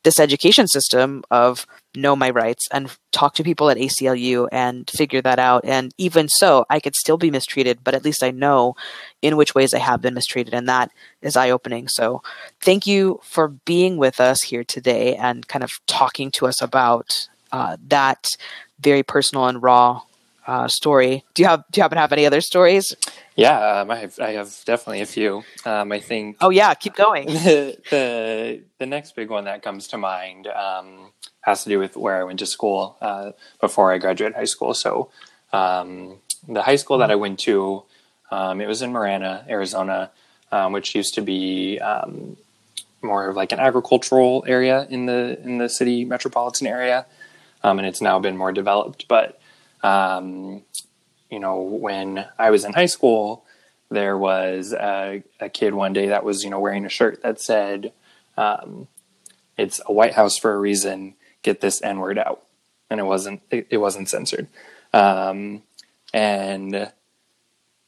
this 0.03 0.19
education 0.19 0.67
system 0.67 1.23
of 1.29 1.67
know 1.95 2.15
my 2.15 2.29
rights 2.29 2.67
and 2.71 2.95
talk 3.11 3.33
to 3.35 3.43
people 3.43 3.69
at 3.69 3.77
ACLU 3.77 4.47
and 4.51 4.89
figure 4.89 5.21
that 5.21 5.39
out. 5.39 5.65
And 5.65 5.93
even 5.97 6.29
so, 6.29 6.65
I 6.69 6.79
could 6.79 6.95
still 6.95 7.17
be 7.17 7.31
mistreated, 7.31 7.83
but 7.83 7.93
at 7.93 8.05
least 8.05 8.23
I 8.23 8.31
know 8.31 8.75
in 9.21 9.35
which 9.35 9.55
ways 9.55 9.73
I 9.73 9.79
have 9.79 10.01
been 10.01 10.13
mistreated. 10.13 10.53
And 10.53 10.69
that 10.69 10.91
is 11.21 11.35
eye 11.35 11.49
opening. 11.49 11.87
So 11.87 12.21
thank 12.61 12.87
you 12.87 13.19
for 13.23 13.47
being 13.47 13.97
with 13.97 14.19
us 14.19 14.41
here 14.43 14.63
today 14.63 15.15
and 15.15 15.47
kind 15.47 15.63
of 15.63 15.71
talking 15.87 16.31
to 16.31 16.47
us 16.47 16.61
about 16.61 17.27
uh, 17.51 17.77
that 17.87 18.27
very 18.79 19.03
personal 19.03 19.47
and 19.47 19.61
raw 19.61 20.01
uh, 20.47 20.67
story. 20.67 21.23
Do 21.33 21.43
you 21.43 21.47
have 21.47 21.63
do 21.71 21.79
you 21.79 21.83
happen 21.83 21.95
to 21.97 22.01
have 22.01 22.11
any 22.11 22.25
other 22.25 22.41
stories? 22.41 22.95
Yeah, 23.35 23.81
um, 23.81 23.91
I 23.91 23.97
have 23.97 24.19
I 24.19 24.31
have 24.31 24.55
definitely 24.65 25.01
a 25.01 25.05
few. 25.05 25.43
Um, 25.65 25.91
I 25.91 25.99
think. 25.99 26.37
Oh 26.41 26.49
yeah, 26.49 26.73
keep 26.73 26.95
going. 26.95 27.27
the, 27.27 27.77
the 27.89 28.61
the 28.79 28.85
next 28.85 29.15
big 29.15 29.29
one 29.29 29.45
that 29.45 29.61
comes 29.61 29.87
to 29.89 29.97
mind 29.97 30.47
um, 30.47 31.11
has 31.41 31.63
to 31.63 31.69
do 31.69 31.79
with 31.79 31.95
where 31.95 32.19
I 32.19 32.23
went 32.23 32.39
to 32.39 32.45
school 32.45 32.97
uh, 33.01 33.31
before 33.61 33.93
I 33.93 33.97
graduated 33.97 34.35
high 34.35 34.45
school. 34.45 34.73
So 34.73 35.11
um, 35.53 36.17
the 36.47 36.63
high 36.63 36.77
school 36.77 36.97
that 36.97 37.11
I 37.11 37.15
went 37.15 37.39
to, 37.41 37.83
um, 38.31 38.61
it 38.61 38.67
was 38.67 38.81
in 38.81 38.91
Marana, 38.91 39.45
Arizona, 39.47 40.11
um, 40.51 40.73
which 40.73 40.95
used 40.95 41.13
to 41.15 41.21
be 41.21 41.79
more 43.01 43.29
of 43.29 43.35
like 43.35 43.53
an 43.53 43.59
agricultural 43.59 44.43
area 44.47 44.85
in 44.89 45.05
the 45.05 45.39
in 45.43 45.59
the 45.59 45.69
city 45.69 46.05
metropolitan 46.05 46.67
area, 46.67 47.05
and 47.63 47.85
it's 47.85 48.01
now 48.01 48.19
been 48.19 48.35
more 48.35 48.51
developed, 48.51 49.07
but 49.07 49.39
um, 49.83 50.63
you 51.29 51.39
know, 51.39 51.61
when 51.61 52.25
I 52.37 52.49
was 52.49 52.65
in 52.65 52.73
high 52.73 52.87
school, 52.87 53.45
there 53.89 54.17
was 54.17 54.73
a, 54.73 55.23
a, 55.39 55.49
kid 55.49 55.73
one 55.73 55.93
day 55.93 56.07
that 56.07 56.23
was, 56.23 56.43
you 56.43 56.49
know, 56.49 56.59
wearing 56.59 56.85
a 56.85 56.89
shirt 56.89 57.21
that 57.23 57.39
said, 57.41 57.91
um, 58.37 58.87
"It's 59.57 59.81
a 59.85 59.93
White 59.93 60.13
House 60.13 60.37
for 60.37 60.53
a 60.53 60.59
reason. 60.59 61.15
Get 61.41 61.61
this 61.61 61.81
N 61.81 61.99
word 61.99 62.17
out," 62.17 62.43
and 62.89 62.99
it 62.99 63.03
wasn't 63.03 63.41
it, 63.49 63.67
it 63.69 63.77
wasn't 63.77 64.09
censored. 64.09 64.47
Um, 64.93 65.63
and 66.13 66.91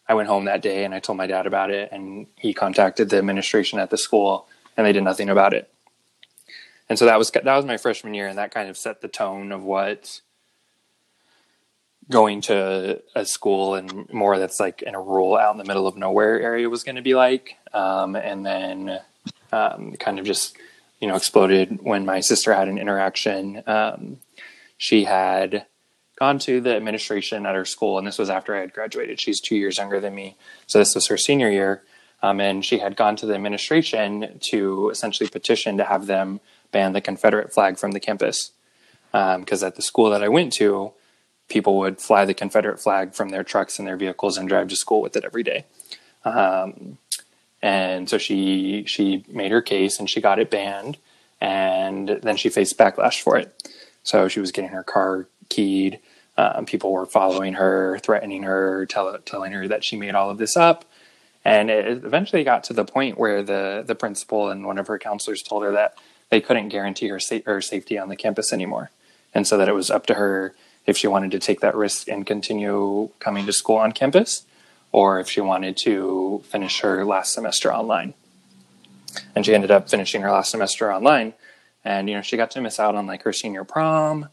I 0.08 0.14
went 0.14 0.28
home 0.28 0.46
that 0.46 0.62
day 0.62 0.84
and 0.84 0.94
I 0.94 1.00
told 1.00 1.18
my 1.18 1.28
dad 1.28 1.46
about 1.46 1.72
it, 1.72 1.90
and 1.92 2.28
he 2.38 2.54
contacted 2.54 3.10
the 3.10 3.18
administration 3.18 3.80
at 3.80 3.90
the 3.90 3.98
school, 3.98 4.48
and 4.76 4.86
they 4.86 4.94
did 4.94 5.04
nothing 5.04 5.30
about 5.30 5.54
it. 5.54 5.72
And 6.90 7.00
so 7.00 7.06
that 7.06 7.18
was 7.18 7.32
that 7.32 7.46
was 7.46 7.66
my 7.66 7.78
freshman 7.78 8.14
year, 8.14 8.28
and 8.28 8.38
that 8.38 8.52
kind 8.52 8.70
of 8.70 8.78
set 8.78 9.02
the 9.02 9.08
tone 9.08 9.52
of 9.52 9.64
what 9.64 10.22
going 12.12 12.42
to 12.42 13.02
a 13.16 13.26
school 13.26 13.76
and 13.76 14.12
more 14.14 14.38
that's 14.38 14.60
like 14.60 14.82
in 14.84 14.94
a 14.94 15.02
rural 15.02 15.36
out 15.38 15.54
in 15.54 15.58
the 15.58 15.66
middle 15.66 15.88
of 15.88 15.98
nowhere 15.98 16.40
area 16.40 16.70
was 16.70 16.84
going 16.84 16.98
to 16.98 17.02
be 17.02 17.16
like. 17.16 17.58
Um, 17.74 18.16
and 18.16 18.46
then 18.46 19.00
um, 19.52 19.94
kind 19.94 20.20
of 20.20 20.26
just 20.26 20.56
you 21.00 21.08
know 21.08 21.16
exploded 21.16 21.80
when 21.82 22.06
my 22.06 22.20
sister 22.20 22.54
had 22.54 22.68
an 22.68 22.78
interaction. 22.78 23.64
Um, 23.66 24.18
she 24.78 25.06
had 25.06 25.66
gone 26.18 26.38
to 26.40 26.62
the 26.62 26.76
administration 26.76 27.48
at 27.48 27.56
her 27.56 27.66
school 27.66 27.98
and 27.98 28.06
this 28.06 28.20
was 28.20 28.30
after 28.30 28.56
i 28.56 28.60
had 28.60 28.74
graduated. 28.74 29.20
She's 29.20 29.42
two 29.42 29.56
years 29.56 29.78
younger 29.78 30.00
than 30.00 30.14
me. 30.14 30.38
So 30.68 30.78
this 30.78 30.94
was 30.94 31.08
her 31.08 31.18
senior 31.18 31.50
year. 31.50 31.82
Um, 32.24 32.40
and 32.40 32.64
she 32.64 32.78
had 32.78 32.96
gone 32.96 33.16
to 33.16 33.26
the 33.26 33.34
administration 33.34 34.38
to 34.52 34.90
essentially 34.92 35.28
petition 35.28 35.78
to 35.78 35.84
have 35.84 36.06
them 36.06 36.40
ban 36.72 36.94
the 36.94 37.02
confederate 37.02 37.52
flag 37.52 37.80
from 37.80 37.92
the 37.92 38.00
campus 38.00 38.52
because 39.12 39.64
um, 39.64 39.68
at 39.68 39.76
the 39.76 39.82
school 39.82 40.10
that 40.12 40.24
i 40.24 40.30
went 40.30 40.54
to 40.54 40.94
people 41.52 41.78
would 41.78 42.00
fly 42.00 42.26
the 42.26 42.34
Confederate 42.34 42.80
flag 42.80 43.14
from 43.14 43.30
their 43.30 43.44
trucks 43.44 43.78
and 43.78 43.88
their 43.88 43.98
vehicles 43.98 44.38
and 44.38 44.48
drive 44.48 44.70
to 44.70 44.76
school 44.76 45.02
with 45.02 45.16
it 45.16 45.26
every 45.26 45.44
day. 45.44 45.66
Um, 46.24 46.98
and 47.62 48.10
so 48.10 48.18
she 48.18 48.86
she 48.88 49.24
made 49.28 49.52
her 49.52 49.62
case 49.62 50.00
and 50.00 50.10
she 50.10 50.22
got 50.22 50.40
it 50.40 50.50
banned, 50.50 50.98
and 51.40 52.08
then 52.24 52.38
she 52.38 52.50
faced 52.50 52.78
backlash 52.78 53.22
for 53.22 53.38
it. 53.38 53.72
So 54.04 54.28
she 54.28 54.40
was 54.40 54.52
getting 54.52 54.72
her 54.72 54.84
car 54.84 55.28
keyed. 55.50 56.00
Um, 56.38 56.66
people 56.66 56.92
were 56.92 57.06
following 57.06 57.54
her, 57.54 58.00
threatening 58.00 58.44
her, 58.44 58.86
tell, 58.88 59.16
telling 59.20 59.52
her 59.52 59.68
that 59.68 59.84
she 59.84 59.98
made 59.98 60.16
all 60.16 60.30
of 60.30 60.38
this 60.38 60.56
up. 60.58 60.86
And 61.44 61.70
it 61.70 61.86
eventually 61.86 62.44
got 62.44 62.64
to 62.66 62.74
the 62.74 62.86
point 62.86 63.20
where 63.20 63.44
the 63.44 63.84
the 63.86 63.96
principal 63.96 64.50
and 64.50 64.66
one 64.66 64.80
of 64.80 64.88
her 64.88 64.98
counselors 64.98 65.44
told 65.44 65.64
her 65.64 65.72
that 65.74 65.96
they 66.30 66.40
couldn't 66.40 66.70
guarantee 66.70 67.10
her, 67.10 67.20
sa- 67.20 67.46
her 67.46 67.62
safety 67.62 68.00
on 68.00 68.10
the 68.10 68.16
campus 68.16 68.54
anymore, 68.54 68.90
and 69.34 69.46
so 69.46 69.58
that 69.58 69.68
it 69.68 69.74
was 69.74 69.92
up 69.92 70.06
to 70.08 70.14
her 70.16 70.56
if 70.92 70.98
she 70.98 71.08
wanted 71.08 71.32
to 71.32 71.40
take 71.40 71.62
that 71.62 71.74
risk 71.74 72.08
and 72.08 72.28
continue 72.28 73.10
coming 73.20 73.48
to 73.48 73.54
school 73.54 73.78
on 73.78 73.92
campus, 73.94 74.46
or 74.92 75.20
if 75.20 75.30
she 75.30 75.42
wanted 75.42 75.78
to 75.78 76.44
finish 76.46 76.82
her 76.82 77.04
last 77.06 77.34
semester 77.34 77.74
online. 77.74 78.14
And 79.36 79.46
she 79.46 79.56
ended 79.56 79.72
up 79.72 79.90
finishing 79.90 80.22
her 80.22 80.32
last 80.32 80.52
semester 80.52 80.94
online. 80.94 81.34
And, 81.84 82.10
you 82.10 82.16
know, 82.16 82.22
she 82.22 82.38
got 82.38 82.52
to 82.52 82.62
miss 82.62 82.80
out 82.80 82.94
on 82.94 83.08
like 83.08 83.24
her 83.24 83.34
senior 83.34 83.64
prom. 83.64 84.28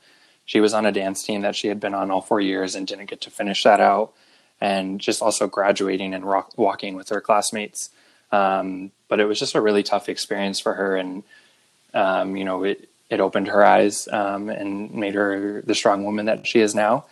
She 0.44 0.60
was 0.60 0.74
on 0.74 0.84
a 0.84 0.92
dance 0.92 1.22
team 1.22 1.42
that 1.42 1.56
she 1.56 1.68
had 1.68 1.80
been 1.80 1.94
on 1.94 2.10
all 2.10 2.20
four 2.20 2.40
years 2.40 2.74
and 2.74 2.86
didn't 2.86 3.06
get 3.06 3.20
to 3.22 3.30
finish 3.30 3.62
that 3.62 3.80
out. 3.80 4.12
And 4.60 5.00
just 5.00 5.22
also 5.22 5.46
graduating 5.46 6.12
and 6.12 6.24
rock, 6.24 6.52
walking 6.56 6.96
with 6.96 7.08
her 7.10 7.20
classmates. 7.20 7.90
Um, 8.32 8.90
but 9.08 9.20
it 9.20 9.26
was 9.26 9.38
just 9.38 9.54
a 9.54 9.60
really 9.60 9.84
tough 9.84 10.08
experience 10.08 10.58
for 10.58 10.74
her. 10.74 10.96
And, 10.96 11.22
um, 11.94 12.36
you 12.36 12.44
know, 12.44 12.64
it, 12.64 12.87
it 13.10 13.20
opened 13.20 13.48
her 13.48 13.64
eyes 13.64 14.08
um, 14.08 14.48
and 14.48 14.92
made 14.94 15.14
her 15.14 15.62
the 15.62 15.74
strong 15.74 16.04
woman 16.04 16.26
that 16.26 16.46
she 16.46 16.60
is 16.60 16.74
now. 16.74 17.06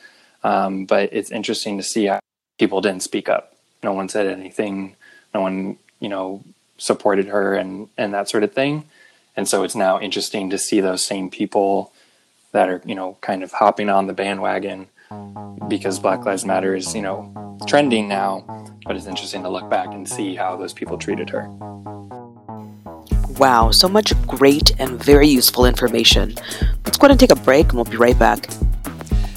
Um, 0.44 0.84
but 0.84 1.10
it's 1.12 1.30
interesting 1.30 1.76
to 1.78 1.82
see 1.82 2.06
how 2.06 2.20
people 2.58 2.80
didn't 2.80 3.02
speak 3.02 3.28
up. 3.28 3.56
No 3.82 3.92
one 3.92 4.08
said 4.08 4.26
anything. 4.26 4.96
No 5.34 5.40
one, 5.40 5.78
you 6.00 6.08
know, 6.08 6.42
supported 6.78 7.26
her 7.28 7.54
and 7.54 7.88
and 7.96 8.12
that 8.14 8.28
sort 8.28 8.42
of 8.42 8.52
thing. 8.52 8.84
And 9.36 9.48
so 9.48 9.64
it's 9.64 9.74
now 9.74 10.00
interesting 10.00 10.50
to 10.50 10.58
see 10.58 10.80
those 10.80 11.04
same 11.04 11.30
people 11.30 11.92
that 12.52 12.68
are, 12.68 12.80
you 12.86 12.94
know, 12.94 13.18
kind 13.20 13.42
of 13.42 13.52
hopping 13.52 13.90
on 13.90 14.06
the 14.06 14.14
bandwagon 14.14 14.88
because 15.68 15.98
Black 15.98 16.24
Lives 16.24 16.44
Matter 16.44 16.74
is, 16.74 16.94
you 16.94 17.02
know, 17.02 17.58
trending 17.66 18.08
now. 18.08 18.44
But 18.86 18.96
it's 18.96 19.06
interesting 19.06 19.42
to 19.42 19.48
look 19.48 19.68
back 19.68 19.88
and 19.88 20.08
see 20.08 20.36
how 20.36 20.56
those 20.56 20.72
people 20.72 20.96
treated 20.96 21.30
her. 21.30 21.48
Wow, 23.38 23.70
so 23.70 23.86
much 23.86 24.14
great 24.26 24.72
and 24.80 25.02
very 25.02 25.28
useful 25.28 25.66
information. 25.66 26.34
Let's 26.86 26.96
go 26.96 27.06
ahead 27.06 27.10
and 27.10 27.20
take 27.20 27.30
a 27.30 27.36
break 27.36 27.66
and 27.66 27.74
we'll 27.74 27.84
be 27.84 27.98
right 27.98 28.18
back. 28.18 28.48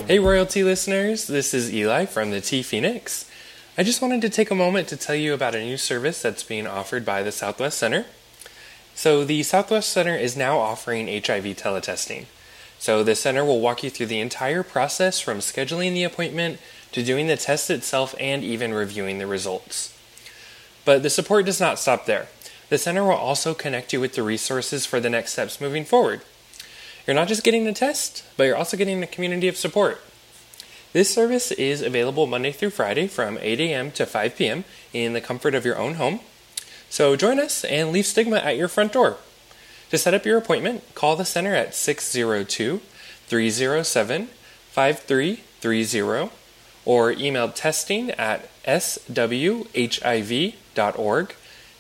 Hey, 0.08 0.20
Royal 0.20 0.46
Tea 0.46 0.64
listeners, 0.64 1.28
this 1.28 1.54
is 1.54 1.74
Eli 1.74 2.06
from 2.06 2.32
the 2.32 2.40
T 2.40 2.64
Phoenix. 2.64 3.30
I 3.78 3.84
just 3.84 4.02
wanted 4.02 4.22
to 4.22 4.30
take 4.30 4.52
a 4.52 4.56
moment 4.56 4.88
to 4.88 4.96
tell 4.96 5.16
you 5.16 5.34
about 5.34 5.54
a 5.54 5.64
new 5.64 5.76
service 5.76 6.22
that's 6.22 6.44
being 6.44 6.66
offered 6.66 7.04
by 7.04 7.24
the 7.24 7.34
Southwest 7.34 7.78
Center. 7.78 8.06
So, 8.96 9.26
the 9.26 9.44
Southwest 9.44 9.90
Center 9.90 10.16
is 10.16 10.38
now 10.38 10.60
offering 10.60 11.08
HIV 11.08 11.58
teletesting. 11.58 12.26
So, 12.78 13.04
the 13.04 13.16
center 13.16 13.44
will 13.44 13.60
walk 13.60 13.84
you 13.84 13.90
through 13.90 14.06
the 14.06 14.22
entire 14.22 14.64
process 14.64 15.20
from 15.20 15.40
scheduling 15.40 15.94
the 15.94 16.06
appointment 16.06 16.60
to 16.94 17.04
doing 17.04 17.28
the 17.28 17.36
test 17.36 17.70
itself 17.70 18.16
and 18.18 18.46
even 18.46 18.74
reviewing 18.74 19.18
the 19.18 19.28
results. 19.28 19.94
But 20.86 21.04
the 21.04 21.10
support 21.10 21.46
does 21.46 21.60
not 21.60 21.80
stop 21.80 22.06
there. 22.06 22.28
The 22.70 22.78
center 22.78 23.04
will 23.04 23.12
also 23.14 23.54
connect 23.54 23.92
you 23.94 24.00
with 24.00 24.14
the 24.14 24.24
resources 24.24 24.86
for 24.86 25.00
the 25.00 25.10
next 25.10 25.34
steps 25.34 25.60
moving 25.60 25.86
forward. 25.86 26.22
You're 27.06 27.16
not 27.16 27.28
just 27.28 27.44
getting 27.44 27.68
a 27.68 27.74
test, 27.74 28.24
but 28.38 28.44
you're 28.44 28.56
also 28.56 28.78
getting 28.78 29.02
a 29.02 29.08
community 29.08 29.48
of 29.48 29.58
support. 29.58 30.00
This 30.94 31.14
service 31.14 31.52
is 31.52 31.82
available 31.82 32.28
Monday 32.28 32.52
through 32.52 32.70
Friday 32.70 33.08
from 33.08 33.40
8 33.42 33.60
a.m. 33.60 33.92
to 33.92 34.06
5 34.06 34.36
p.m. 34.36 34.64
in 34.94 35.14
the 35.14 35.22
comfort 35.22 35.56
of 35.56 35.66
your 35.66 35.78
own 35.78 35.96
home. 35.96 36.20
So 36.90 37.16
join 37.16 37.40
us 37.40 37.64
and 37.66 37.92
leave 37.92 38.06
stigma 38.06 38.38
at 38.38 38.58
your 38.58 38.68
front 38.68 38.94
door. 38.94 39.18
To 39.90 39.98
set 39.98 40.14
up 40.14 40.26
your 40.26 40.38
appointment, 40.38 40.84
call 40.94 41.16
the 41.16 41.26
center 41.26 41.56
at 41.56 41.74
602 41.74 42.82
307 43.28 44.30
5330 44.72 46.32
or 46.86 47.12
email 47.12 47.50
testing 47.52 48.12
at 48.12 48.50
swhiv.org 48.64 48.96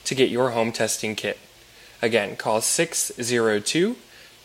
to 0.09 0.15
get 0.15 0.29
your 0.31 0.49
home 0.49 0.71
testing 0.71 1.15
kit. 1.15 1.37
Again, 2.01 2.35
call 2.35 2.61
602 2.61 3.95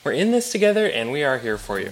We're 0.03 0.11
in 0.13 0.31
this 0.31 0.51
together 0.51 0.89
and 0.89 1.11
we 1.11 1.23
are 1.23 1.37
here 1.37 1.59
for 1.59 1.79
you. 1.79 1.91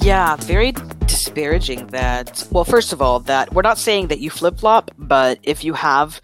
Yeah, 0.00 0.36
very 0.36 0.72
disparaging 1.04 1.88
that. 1.88 2.48
Well, 2.50 2.64
first 2.64 2.94
of 2.94 3.02
all, 3.02 3.20
that 3.20 3.52
we're 3.52 3.60
not 3.60 3.76
saying 3.76 4.06
that 4.08 4.20
you 4.20 4.30
flip 4.30 4.58
flop, 4.58 4.90
but 4.96 5.38
if 5.42 5.64
you 5.64 5.74
have 5.74 6.22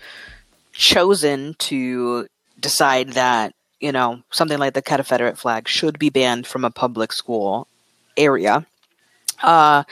chosen 0.73 1.54
to 1.59 2.28
decide 2.59 3.11
that, 3.11 3.54
you 3.78 3.92
know, 3.92 4.23
something 4.30 4.59
like 4.59 4.73
the 4.73 4.80
Confederate 4.80 5.37
flag 5.37 5.68
should 5.68 5.99
be 5.99 6.09
banned 6.09 6.47
from 6.47 6.64
a 6.64 6.71
public 6.71 7.12
school 7.12 7.68
area. 8.16 8.66
Uh, 9.42 9.85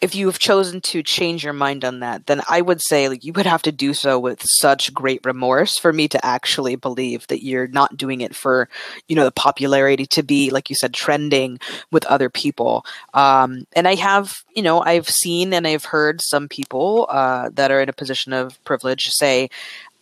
if 0.00 0.14
you 0.14 0.26
have 0.26 0.38
chosen 0.38 0.80
to 0.80 1.02
change 1.02 1.44
your 1.44 1.52
mind 1.52 1.84
on 1.84 2.00
that, 2.00 2.26
then 2.26 2.40
I 2.48 2.62
would 2.62 2.80
say 2.80 3.08
like 3.08 3.22
you 3.22 3.34
would 3.34 3.44
have 3.44 3.62
to 3.62 3.72
do 3.72 3.92
so 3.92 4.18
with 4.18 4.40
such 4.42 4.94
great 4.94 5.20
remorse 5.24 5.78
for 5.78 5.92
me 5.92 6.08
to 6.08 6.24
actually 6.24 6.74
believe 6.76 7.26
that 7.26 7.44
you're 7.44 7.66
not 7.66 7.98
doing 7.98 8.22
it 8.22 8.34
for, 8.34 8.68
you 9.08 9.16
know, 9.16 9.24
the 9.24 9.30
popularity 9.30 10.06
to 10.06 10.22
be, 10.22 10.50
like 10.50 10.70
you 10.70 10.76
said, 10.76 10.94
trending 10.94 11.60
with 11.92 12.06
other 12.06 12.30
people. 12.30 12.86
Um, 13.12 13.66
and 13.74 13.86
I 13.86 13.94
have, 13.96 14.42
you 14.56 14.62
know, 14.62 14.80
I've 14.82 15.08
seen 15.08 15.52
and 15.52 15.66
I've 15.66 15.84
heard 15.84 16.22
some 16.22 16.48
people 16.48 17.06
uh, 17.10 17.50
that 17.52 17.70
are 17.70 17.82
in 17.82 17.90
a 17.90 17.94
position 17.94 18.32
of 18.32 18.62
privilege 18.64 19.08
say, 19.10 19.50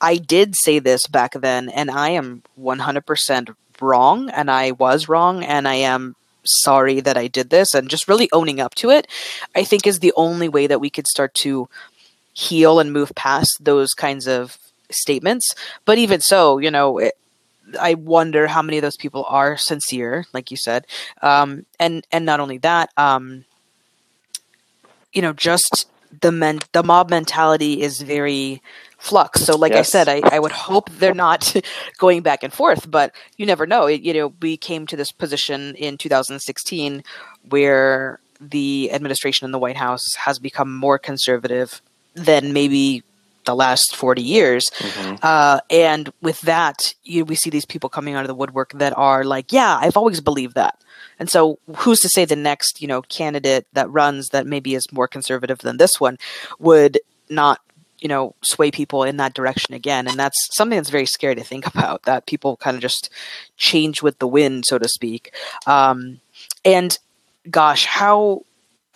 I 0.00 0.16
did 0.16 0.54
say 0.54 0.78
this 0.78 1.08
back 1.08 1.32
then, 1.32 1.68
and 1.70 1.90
I 1.90 2.10
am 2.10 2.44
100% 2.60 3.54
wrong, 3.80 4.30
and 4.30 4.48
I 4.48 4.70
was 4.70 5.08
wrong, 5.08 5.42
and 5.42 5.66
I 5.66 5.74
am 5.74 6.14
sorry 6.48 7.00
that 7.00 7.16
I 7.16 7.28
did 7.28 7.50
this 7.50 7.74
and 7.74 7.88
just 7.88 8.08
really 8.08 8.28
owning 8.32 8.60
up 8.60 8.74
to 8.76 8.90
it, 8.90 9.06
I 9.54 9.64
think 9.64 9.86
is 9.86 10.00
the 10.00 10.12
only 10.16 10.48
way 10.48 10.66
that 10.66 10.80
we 10.80 10.90
could 10.90 11.06
start 11.06 11.34
to 11.34 11.68
heal 12.32 12.78
and 12.78 12.92
move 12.92 13.12
past 13.14 13.58
those 13.60 13.92
kinds 13.94 14.26
of 14.28 14.58
statements. 14.90 15.54
But 15.84 15.98
even 15.98 16.20
so, 16.20 16.58
you 16.58 16.70
know, 16.70 16.98
it, 16.98 17.14
I 17.78 17.94
wonder 17.94 18.46
how 18.46 18.62
many 18.62 18.78
of 18.78 18.82
those 18.82 18.96
people 18.96 19.26
are 19.28 19.56
sincere, 19.56 20.24
like 20.32 20.50
you 20.50 20.56
said, 20.56 20.86
um, 21.22 21.66
and 21.78 22.06
and 22.10 22.24
not 22.24 22.40
only 22.40 22.58
that, 22.58 22.90
um, 22.96 23.44
you 25.12 25.20
know, 25.20 25.32
just 25.32 25.88
the 26.20 26.32
men 26.32 26.60
the 26.72 26.82
mob 26.82 27.10
mentality 27.10 27.82
is 27.82 28.00
very 28.00 28.62
flux. 28.98 29.44
So, 29.44 29.56
like 29.56 29.72
yes. 29.72 29.88
I 29.88 29.90
said, 29.90 30.08
I, 30.08 30.36
I 30.36 30.38
would 30.38 30.52
hope 30.52 30.90
they're 30.90 31.14
not 31.14 31.54
going 31.98 32.22
back 32.22 32.42
and 32.42 32.52
forth, 32.52 32.90
but 32.90 33.14
you 33.36 33.46
never 33.46 33.66
know. 33.66 33.86
It, 33.86 34.02
you 34.02 34.12
know, 34.12 34.34
we 34.42 34.56
came 34.56 34.86
to 34.88 34.96
this 34.96 35.12
position 35.12 35.74
in 35.76 35.96
2016 35.96 37.02
where 37.48 38.20
the 38.40 38.92
administration 38.92 39.46
in 39.46 39.52
the 39.52 39.58
White 39.58 39.76
House 39.76 40.14
has 40.16 40.38
become 40.38 40.74
more 40.74 40.98
conservative 40.98 41.80
than 42.14 42.52
maybe 42.52 43.02
the 43.44 43.54
last 43.54 43.96
40 43.96 44.20
years. 44.20 44.64
Mm-hmm. 44.78 45.16
Uh, 45.22 45.60
and 45.70 46.12
with 46.20 46.40
that, 46.42 46.94
you, 47.02 47.24
we 47.24 47.34
see 47.34 47.50
these 47.50 47.64
people 47.64 47.88
coming 47.88 48.14
out 48.14 48.22
of 48.22 48.28
the 48.28 48.34
woodwork 48.34 48.72
that 48.74 48.96
are 48.96 49.24
like, 49.24 49.52
yeah, 49.52 49.78
I've 49.80 49.96
always 49.96 50.20
believed 50.20 50.54
that. 50.54 50.78
And 51.18 51.30
so 51.30 51.58
who's 51.76 52.00
to 52.00 52.08
say 52.08 52.24
the 52.24 52.36
next, 52.36 52.80
you 52.80 52.86
know, 52.86 53.02
candidate 53.02 53.66
that 53.72 53.90
runs 53.90 54.28
that 54.28 54.46
maybe 54.46 54.74
is 54.74 54.92
more 54.92 55.08
conservative 55.08 55.58
than 55.58 55.78
this 55.78 55.98
one 55.98 56.18
would 56.58 56.98
not 57.30 57.60
you 58.00 58.08
know 58.08 58.34
sway 58.42 58.70
people 58.70 59.02
in 59.02 59.16
that 59.18 59.34
direction 59.34 59.74
again. 59.74 60.08
And 60.08 60.18
that's 60.18 60.48
something 60.52 60.76
that's 60.76 60.90
very 60.90 61.06
scary 61.06 61.34
to 61.34 61.44
think 61.44 61.66
about 61.74 62.02
that 62.04 62.26
people 62.26 62.56
kind 62.56 62.76
of 62.76 62.82
just 62.82 63.10
change 63.56 64.02
with 64.02 64.18
the 64.18 64.28
wind 64.28 64.64
so 64.66 64.78
to 64.78 64.88
speak. 64.88 65.32
Um, 65.66 66.20
and 66.64 66.98
gosh 67.50 67.86
how 67.86 68.42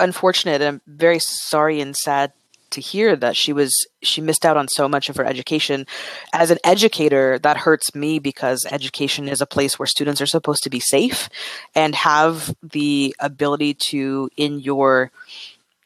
unfortunate. 0.02 0.60
I'm 0.60 0.80
very 0.86 1.18
sorry 1.20 1.80
and 1.80 1.96
sad 1.96 2.32
to 2.70 2.80
hear 2.80 3.14
that 3.16 3.36
she 3.36 3.52
was 3.52 3.86
she 4.02 4.20
missed 4.20 4.44
out 4.44 4.56
on 4.56 4.66
so 4.66 4.88
much 4.88 5.08
of 5.08 5.16
her 5.16 5.24
education. 5.24 5.86
As 6.32 6.50
an 6.50 6.58
educator 6.64 7.38
that 7.38 7.58
hurts 7.58 7.94
me 7.94 8.18
because 8.18 8.66
education 8.70 9.28
is 9.28 9.40
a 9.40 9.46
place 9.46 9.78
where 9.78 9.86
students 9.86 10.20
are 10.20 10.26
supposed 10.26 10.62
to 10.64 10.70
be 10.70 10.80
safe 10.80 11.28
and 11.74 11.94
have 11.94 12.54
the 12.62 13.14
ability 13.20 13.74
to 13.90 14.30
in 14.36 14.58
your 14.58 15.10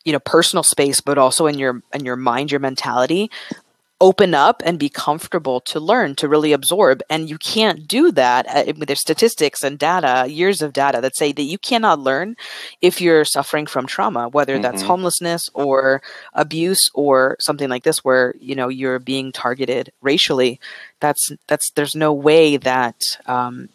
you 0.06 0.12
know 0.12 0.20
personal 0.20 0.62
space 0.62 1.02
but 1.02 1.18
also 1.18 1.46
in 1.46 1.58
your 1.58 1.82
in 1.92 2.06
your 2.06 2.16
mind 2.16 2.50
your 2.50 2.60
mentality 2.60 3.30
open 3.98 4.34
up 4.34 4.62
and 4.66 4.78
be 4.78 4.90
comfortable 4.90 5.58
to 5.58 5.80
learn 5.80 6.14
to 6.14 6.28
really 6.28 6.52
absorb 6.52 7.02
and 7.08 7.30
you 7.30 7.38
can't 7.38 7.88
do 7.88 8.12
that 8.12 8.46
uh, 8.46 8.72
there's 8.86 9.00
statistics 9.00 9.62
and 9.62 9.78
data 9.78 10.26
years 10.28 10.60
of 10.60 10.74
data 10.74 11.00
that 11.00 11.16
say 11.16 11.32
that 11.32 11.44
you 11.44 11.56
cannot 11.56 11.98
learn 11.98 12.36
if 12.82 13.00
you're 13.00 13.24
suffering 13.24 13.66
from 13.66 13.86
trauma 13.86 14.28
whether 14.28 14.54
mm-hmm. 14.54 14.62
that's 14.62 14.82
homelessness 14.82 15.48
or 15.54 16.02
abuse 16.34 16.90
or 16.94 17.36
something 17.40 17.70
like 17.70 17.84
this 17.84 18.04
where 18.04 18.34
you 18.38 18.54
know 18.54 18.68
you're 18.68 18.98
being 18.98 19.32
targeted 19.32 19.90
racially 20.02 20.60
that's 21.00 21.32
that's 21.46 21.70
there's 21.70 21.96
no 21.96 22.12
way 22.12 22.58
that 22.58 23.00
um, 23.24 23.68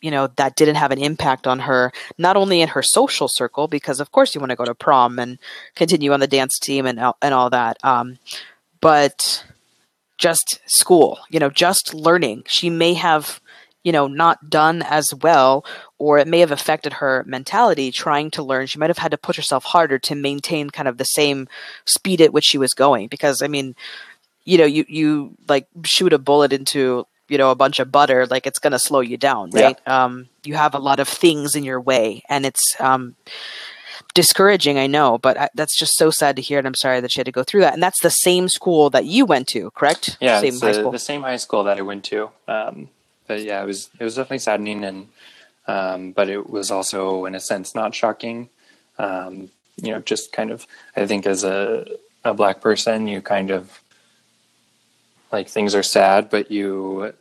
you 0.00 0.10
know 0.10 0.28
that 0.36 0.56
didn't 0.56 0.76
have 0.76 0.90
an 0.90 0.98
impact 0.98 1.46
on 1.46 1.60
her 1.60 1.92
not 2.18 2.36
only 2.36 2.60
in 2.60 2.68
her 2.68 2.82
social 2.82 3.28
circle 3.28 3.66
because 3.68 3.98
of 4.00 4.12
course 4.12 4.34
you 4.34 4.40
want 4.40 4.50
to 4.50 4.56
go 4.56 4.64
to 4.64 4.74
prom 4.74 5.18
and 5.18 5.38
continue 5.74 6.12
on 6.12 6.20
the 6.20 6.26
dance 6.26 6.58
team 6.58 6.86
and 6.86 7.00
and 7.22 7.34
all 7.34 7.50
that 7.50 7.76
um, 7.82 8.18
but 8.80 9.44
just 10.18 10.60
school, 10.66 11.18
you 11.30 11.38
know, 11.38 11.50
just 11.50 11.94
learning. 11.94 12.44
She 12.46 12.70
may 12.70 12.94
have, 12.94 13.40
you 13.84 13.92
know, 13.92 14.06
not 14.06 14.50
done 14.50 14.82
as 14.82 15.12
well, 15.14 15.64
or 15.98 16.18
it 16.18 16.28
may 16.28 16.40
have 16.40 16.50
affected 16.50 16.94
her 16.94 17.24
mentality 17.26 17.90
trying 17.90 18.30
to 18.32 18.42
learn. 18.42 18.66
She 18.66 18.78
might 18.78 18.90
have 18.90 18.98
had 18.98 19.10
to 19.10 19.18
push 19.18 19.36
herself 19.36 19.64
harder 19.64 19.98
to 20.00 20.14
maintain 20.14 20.70
kind 20.70 20.88
of 20.88 20.98
the 20.98 21.04
same 21.04 21.48
speed 21.84 22.20
at 22.20 22.32
which 22.32 22.44
she 22.44 22.58
was 22.58 22.74
going. 22.74 23.08
Because, 23.08 23.42
I 23.42 23.48
mean, 23.48 23.74
you 24.44 24.58
know, 24.58 24.64
you, 24.64 24.84
you 24.88 25.36
like 25.48 25.68
shoot 25.84 26.12
a 26.12 26.18
bullet 26.18 26.52
into, 26.52 27.06
you 27.28 27.38
know, 27.38 27.50
a 27.50 27.54
bunch 27.54 27.78
of 27.78 27.90
butter, 27.90 28.26
like 28.26 28.46
it's 28.46 28.58
going 28.58 28.72
to 28.72 28.78
slow 28.78 29.00
you 29.00 29.16
down, 29.16 29.50
right? 29.50 29.78
Yeah. 29.86 30.04
Um, 30.04 30.28
you 30.44 30.54
have 30.54 30.74
a 30.74 30.78
lot 30.78 31.00
of 31.00 31.08
things 31.08 31.54
in 31.54 31.64
your 31.64 31.80
way. 31.80 32.22
And 32.28 32.46
it's, 32.46 32.76
um, 32.80 33.16
discouraging, 34.14 34.78
I 34.78 34.86
know, 34.86 35.18
but 35.18 35.36
I, 35.38 35.48
that's 35.54 35.78
just 35.78 35.96
so 35.96 36.10
sad 36.10 36.36
to 36.36 36.42
hear. 36.42 36.58
And 36.58 36.66
I'm 36.66 36.74
sorry 36.74 37.00
that 37.00 37.12
she 37.12 37.20
had 37.20 37.26
to 37.26 37.32
go 37.32 37.44
through 37.44 37.60
that. 37.60 37.74
And 37.74 37.82
that's 37.82 38.00
the 38.02 38.10
same 38.10 38.48
school 38.48 38.90
that 38.90 39.04
you 39.04 39.26
went 39.26 39.46
to, 39.48 39.70
correct? 39.72 40.16
Yeah, 40.20 40.40
same 40.40 40.58
high 40.58 40.72
school. 40.72 40.90
the 40.90 40.98
same 40.98 41.22
high 41.22 41.36
school 41.36 41.64
that 41.64 41.78
I 41.78 41.82
went 41.82 42.04
to. 42.06 42.30
Um, 42.48 42.88
but 43.26 43.42
yeah, 43.42 43.62
it 43.62 43.66
was 43.66 43.90
it 43.98 44.04
was 44.04 44.14
definitely 44.14 44.38
saddening, 44.38 44.84
and 44.84 45.08
um, 45.66 46.12
but 46.12 46.28
it 46.28 46.48
was 46.48 46.70
also 46.70 47.24
in 47.24 47.34
a 47.34 47.40
sense 47.40 47.74
not 47.74 47.94
shocking. 47.94 48.48
Um, 48.98 49.50
you 49.82 49.90
know, 49.90 50.00
just 50.00 50.32
kind 50.32 50.50
of 50.50 50.66
I 50.96 51.06
think 51.06 51.26
as 51.26 51.44
a 51.44 51.86
a 52.24 52.34
black 52.34 52.60
person, 52.60 53.08
you 53.08 53.20
kind 53.20 53.50
of 53.50 53.80
like 55.32 55.48
things 55.48 55.74
are 55.74 55.82
sad, 55.82 56.30
but 56.30 56.50
you 56.50 57.12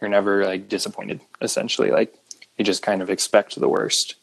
you're 0.00 0.10
never 0.10 0.44
like 0.44 0.68
disappointed. 0.68 1.20
Essentially, 1.40 1.90
like 1.90 2.14
you 2.56 2.64
just 2.64 2.82
kind 2.82 3.02
of 3.02 3.10
expect 3.10 3.58
the 3.58 3.68
worst 3.68 4.16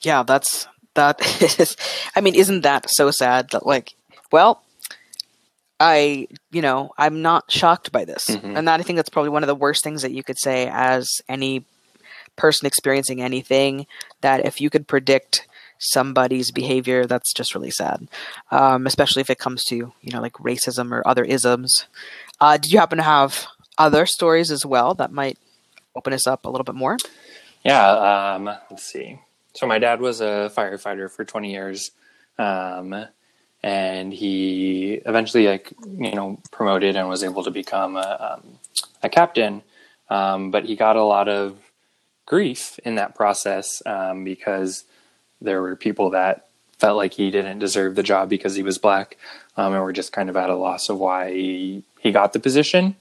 yeah, 0.00 0.22
that's 0.22 0.68
that 0.94 1.20
is. 1.60 1.76
I 2.14 2.20
mean, 2.20 2.34
isn't 2.34 2.62
that 2.62 2.88
so 2.88 3.10
sad 3.10 3.50
that 3.50 3.66
like, 3.66 3.94
well, 4.30 4.62
I 5.80 6.28
you 6.50 6.62
know 6.62 6.92
I'm 6.96 7.22
not 7.22 7.50
shocked 7.50 7.92
by 7.92 8.04
this, 8.04 8.26
mm-hmm. 8.26 8.56
and 8.56 8.68
that 8.68 8.80
I 8.80 8.82
think 8.82 8.96
that's 8.96 9.08
probably 9.08 9.30
one 9.30 9.42
of 9.42 9.48
the 9.48 9.54
worst 9.54 9.84
things 9.84 10.02
that 10.02 10.12
you 10.12 10.22
could 10.22 10.38
say 10.38 10.68
as 10.70 11.08
any 11.28 11.64
person 12.36 12.66
experiencing 12.66 13.20
anything. 13.20 13.86
That 14.20 14.44
if 14.46 14.60
you 14.60 14.70
could 14.70 14.86
predict 14.86 15.46
somebody's 15.78 16.50
behavior, 16.50 17.06
that's 17.06 17.32
just 17.32 17.54
really 17.54 17.70
sad, 17.70 18.08
um, 18.50 18.86
especially 18.86 19.20
if 19.20 19.30
it 19.30 19.38
comes 19.38 19.64
to 19.64 19.76
you 19.76 20.12
know 20.12 20.20
like 20.20 20.34
racism 20.34 20.92
or 20.92 21.06
other 21.06 21.24
isms. 21.24 21.86
Uh, 22.40 22.56
did 22.56 22.72
you 22.72 22.78
happen 22.78 22.98
to 22.98 23.04
have 23.04 23.46
other 23.78 24.06
stories 24.06 24.50
as 24.50 24.64
well 24.64 24.94
that 24.94 25.12
might 25.12 25.38
open 25.94 26.12
us 26.12 26.26
up 26.26 26.44
a 26.44 26.50
little 26.50 26.64
bit 26.64 26.74
more? 26.74 26.96
Yeah, 27.64 28.34
um, 28.34 28.44
let's 28.44 28.84
see. 28.84 29.18
So 29.54 29.66
my 29.66 29.78
dad 29.78 30.00
was 30.00 30.20
a 30.20 30.50
firefighter 30.54 31.10
for 31.10 31.24
20 31.24 31.50
years. 31.50 31.90
Um, 32.38 33.06
and 33.62 34.12
he 34.12 35.00
eventually 35.06 35.46
like, 35.46 35.72
you 35.98 36.14
know, 36.14 36.38
promoted 36.52 36.94
and 36.94 37.08
was 37.08 37.24
able 37.24 37.42
to 37.42 37.50
become 37.50 37.96
a, 37.96 38.38
um, 38.38 38.58
a 39.02 39.08
captain. 39.08 39.62
Um, 40.08 40.50
but 40.50 40.66
he 40.66 40.76
got 40.76 40.96
a 40.96 41.02
lot 41.02 41.28
of 41.28 41.58
grief 42.26 42.78
in 42.84 42.96
that 42.96 43.14
process, 43.14 43.82
um, 43.86 44.24
because 44.24 44.84
there 45.40 45.62
were 45.62 45.76
people 45.76 46.10
that 46.10 46.48
felt 46.78 46.96
like 46.96 47.14
he 47.14 47.30
didn't 47.30 47.58
deserve 47.58 47.94
the 47.94 48.02
job 48.02 48.28
because 48.28 48.54
he 48.54 48.62
was 48.62 48.78
black. 48.78 49.16
Um, 49.56 49.72
and 49.72 49.82
were 49.82 49.92
just 49.92 50.12
kind 50.12 50.28
of 50.28 50.36
at 50.36 50.50
a 50.50 50.54
loss 50.54 50.88
of 50.90 50.98
why 50.98 51.32
he, 51.32 51.82
he 52.00 52.12
got 52.12 52.34
the 52.34 52.38
position. 52.38 52.96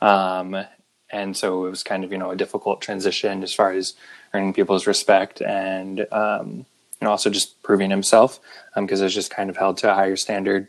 Um, 0.00 0.64
and 1.10 1.36
so 1.36 1.66
it 1.66 1.70
was 1.70 1.82
kind 1.82 2.04
of, 2.04 2.12
you 2.12 2.18
know, 2.18 2.30
a 2.30 2.36
difficult 2.36 2.80
transition 2.80 3.42
as 3.42 3.52
far 3.52 3.72
as 3.72 3.94
earning 4.32 4.52
people's 4.52 4.86
respect 4.86 5.40
and 5.40 6.06
um, 6.12 6.66
and 7.00 7.08
also 7.08 7.30
just 7.30 7.62
proving 7.62 7.90
himself 7.90 8.40
because 8.74 9.00
um, 9.00 9.02
it 9.02 9.06
was 9.06 9.14
just 9.14 9.30
kind 9.30 9.50
of 9.50 9.56
held 9.56 9.78
to 9.78 9.90
a 9.90 9.94
higher 9.94 10.16
standard. 10.16 10.68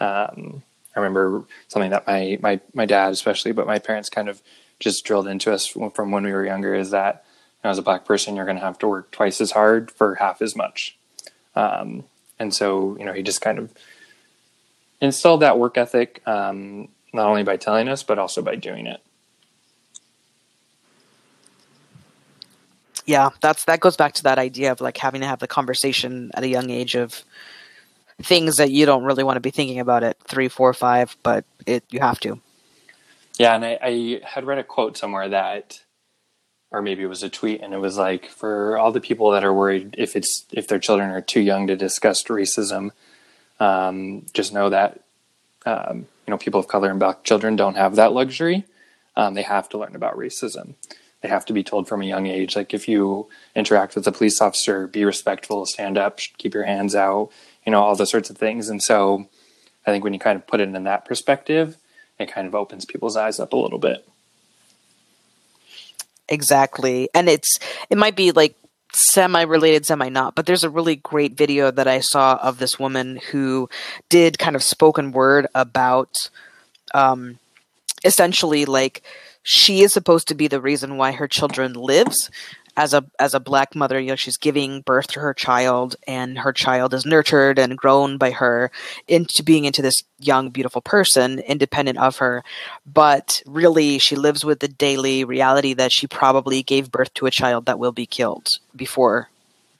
Um, 0.00 0.62
I 0.96 1.00
remember 1.00 1.44
something 1.68 1.90
that 1.90 2.06
my 2.06 2.38
my 2.40 2.60
my 2.74 2.86
dad 2.86 3.12
especially, 3.12 3.52
but 3.52 3.66
my 3.66 3.78
parents 3.78 4.08
kind 4.08 4.28
of 4.28 4.42
just 4.80 5.04
drilled 5.04 5.28
into 5.28 5.52
us 5.52 5.66
from 5.66 6.10
when 6.10 6.24
we 6.24 6.32
were 6.32 6.44
younger 6.44 6.74
is 6.74 6.90
that 6.90 7.24
as 7.64 7.78
a 7.78 7.82
black 7.82 8.04
person 8.04 8.36
you're 8.36 8.44
going 8.44 8.56
to 8.56 8.64
have 8.64 8.78
to 8.78 8.88
work 8.88 9.10
twice 9.10 9.40
as 9.40 9.52
hard 9.52 9.90
for 9.90 10.16
half 10.16 10.40
as 10.40 10.54
much. 10.54 10.96
Um, 11.54 12.04
and 12.38 12.54
so 12.54 12.96
you 12.98 13.04
know 13.04 13.12
he 13.12 13.22
just 13.22 13.40
kind 13.40 13.58
of 13.58 13.72
instilled 15.00 15.40
that 15.40 15.58
work 15.58 15.76
ethic 15.76 16.22
um, 16.26 16.88
not 17.12 17.28
only 17.28 17.42
by 17.42 17.56
telling 17.56 17.88
us 17.88 18.02
but 18.02 18.18
also 18.18 18.42
by 18.42 18.54
doing 18.54 18.86
it. 18.86 19.00
yeah, 23.08 23.30
that's 23.40 23.64
that 23.64 23.80
goes 23.80 23.96
back 23.96 24.12
to 24.14 24.22
that 24.24 24.38
idea 24.38 24.70
of 24.70 24.82
like 24.82 24.98
having 24.98 25.22
to 25.22 25.26
have 25.26 25.38
the 25.38 25.46
conversation 25.46 26.30
at 26.34 26.42
a 26.42 26.48
young 26.48 26.68
age 26.68 26.94
of 26.94 27.24
things 28.20 28.56
that 28.56 28.70
you 28.70 28.84
don't 28.84 29.02
really 29.02 29.24
want 29.24 29.36
to 29.36 29.40
be 29.40 29.50
thinking 29.50 29.80
about 29.80 30.04
at 30.04 30.20
three, 30.24 30.48
four, 30.48 30.74
five, 30.74 31.16
but 31.22 31.46
it 31.64 31.84
you 31.88 32.00
have 32.00 32.20
to. 32.20 32.38
Yeah, 33.38 33.54
and 33.54 33.64
I, 33.64 33.78
I 33.82 34.20
had 34.24 34.44
read 34.44 34.58
a 34.58 34.64
quote 34.64 34.98
somewhere 34.98 35.26
that, 35.30 35.80
or 36.70 36.82
maybe 36.82 37.02
it 37.02 37.08
was 37.08 37.22
a 37.22 37.30
tweet, 37.30 37.60
and 37.62 37.72
it 37.72 37.78
was 37.78 37.96
like 37.96 38.26
for 38.26 38.76
all 38.76 38.92
the 38.92 39.00
people 39.00 39.30
that 39.30 39.44
are 39.44 39.54
worried 39.54 39.94
if 39.98 40.14
it's 40.14 40.44
if 40.52 40.68
their 40.68 40.78
children 40.78 41.10
are 41.10 41.20
too 41.20 41.40
young 41.40 41.66
to 41.66 41.76
discuss 41.76 42.22
racism, 42.24 42.90
um, 43.60 44.26
just 44.34 44.52
know 44.52 44.70
that 44.70 45.00
um, 45.66 46.06
you 46.26 46.30
know 46.30 46.38
people 46.38 46.60
of 46.60 46.68
color 46.68 46.90
and 46.90 46.98
black 46.98 47.24
children 47.24 47.56
don't 47.56 47.76
have 47.76 47.96
that 47.96 48.12
luxury. 48.12 48.64
Um, 49.16 49.34
they 49.34 49.42
have 49.42 49.68
to 49.70 49.78
learn 49.78 49.96
about 49.96 50.16
racism. 50.16 50.74
They 51.22 51.28
have 51.28 51.44
to 51.46 51.52
be 51.52 51.64
told 51.64 51.88
from 51.88 52.02
a 52.02 52.06
young 52.06 52.26
age 52.26 52.54
like 52.54 52.72
if 52.72 52.86
you 52.86 53.28
interact 53.54 53.96
with 53.96 54.06
a 54.06 54.12
police 54.12 54.40
officer 54.40 54.86
be 54.86 55.04
respectful 55.04 55.66
stand 55.66 55.98
up 55.98 56.18
keep 56.38 56.54
your 56.54 56.64
hands 56.64 56.94
out 56.94 57.30
you 57.66 57.72
know 57.72 57.82
all 57.82 57.96
those 57.96 58.10
sorts 58.10 58.30
of 58.30 58.38
things. 58.38 58.68
And 58.68 58.82
so 58.82 59.28
i 59.86 59.90
think 59.90 60.04
when 60.04 60.12
you 60.12 60.20
kind 60.20 60.36
of 60.36 60.46
put 60.46 60.60
it 60.60 60.68
in 60.68 60.84
that 60.84 61.04
perspective 61.04 61.76
it 62.18 62.30
kind 62.30 62.46
of 62.46 62.54
opens 62.54 62.84
people's 62.84 63.16
eyes 63.16 63.40
up 63.40 63.52
a 63.52 63.56
little 63.56 63.78
bit 63.78 64.06
exactly 66.28 67.08
and 67.14 67.28
it's 67.28 67.58
it 67.90 67.98
might 67.98 68.16
be 68.16 68.32
like 68.32 68.56
semi 68.94 69.42
related, 69.42 69.86
semi 69.86 70.08
not, 70.08 70.34
but 70.34 70.46
there's 70.46 70.64
a 70.64 70.70
really 70.70 70.96
great 70.96 71.36
video 71.36 71.70
that 71.70 71.86
I 71.86 72.00
saw 72.00 72.38
of 72.42 72.58
this 72.58 72.78
woman 72.78 73.20
who 73.30 73.68
did 74.08 74.38
kind 74.38 74.56
of 74.56 74.62
spoken 74.62 75.12
word 75.12 75.46
about 75.54 76.30
um, 76.94 77.38
essentially 78.04 78.64
like 78.64 79.02
she 79.42 79.82
is 79.82 79.92
supposed 79.92 80.28
to 80.28 80.34
be 80.34 80.48
the 80.48 80.60
reason 80.60 80.96
why 80.96 81.12
her 81.12 81.28
children 81.28 81.74
lives 81.74 82.30
as 82.78 82.94
a 82.94 83.04
as 83.18 83.34
a 83.34 83.40
black 83.40 83.74
mother, 83.74 83.98
you 83.98 84.06
know, 84.06 84.16
she's 84.16 84.36
giving 84.36 84.82
birth 84.82 85.08
to 85.08 85.20
her 85.20 85.34
child, 85.34 85.96
and 86.06 86.38
her 86.38 86.52
child 86.52 86.94
is 86.94 87.04
nurtured 87.04 87.58
and 87.58 87.76
grown 87.76 88.18
by 88.18 88.30
her 88.30 88.70
into 89.08 89.42
being 89.42 89.64
into 89.64 89.82
this 89.82 90.04
young, 90.20 90.50
beautiful 90.50 90.80
person, 90.80 91.40
independent 91.40 91.98
of 91.98 92.18
her. 92.18 92.44
But 92.86 93.42
really, 93.46 93.98
she 93.98 94.14
lives 94.14 94.44
with 94.44 94.60
the 94.60 94.68
daily 94.68 95.24
reality 95.24 95.74
that 95.74 95.90
she 95.90 96.06
probably 96.06 96.62
gave 96.62 96.92
birth 96.92 97.12
to 97.14 97.26
a 97.26 97.32
child 97.32 97.66
that 97.66 97.80
will 97.80 97.90
be 97.90 98.06
killed 98.06 98.46
before 98.76 99.28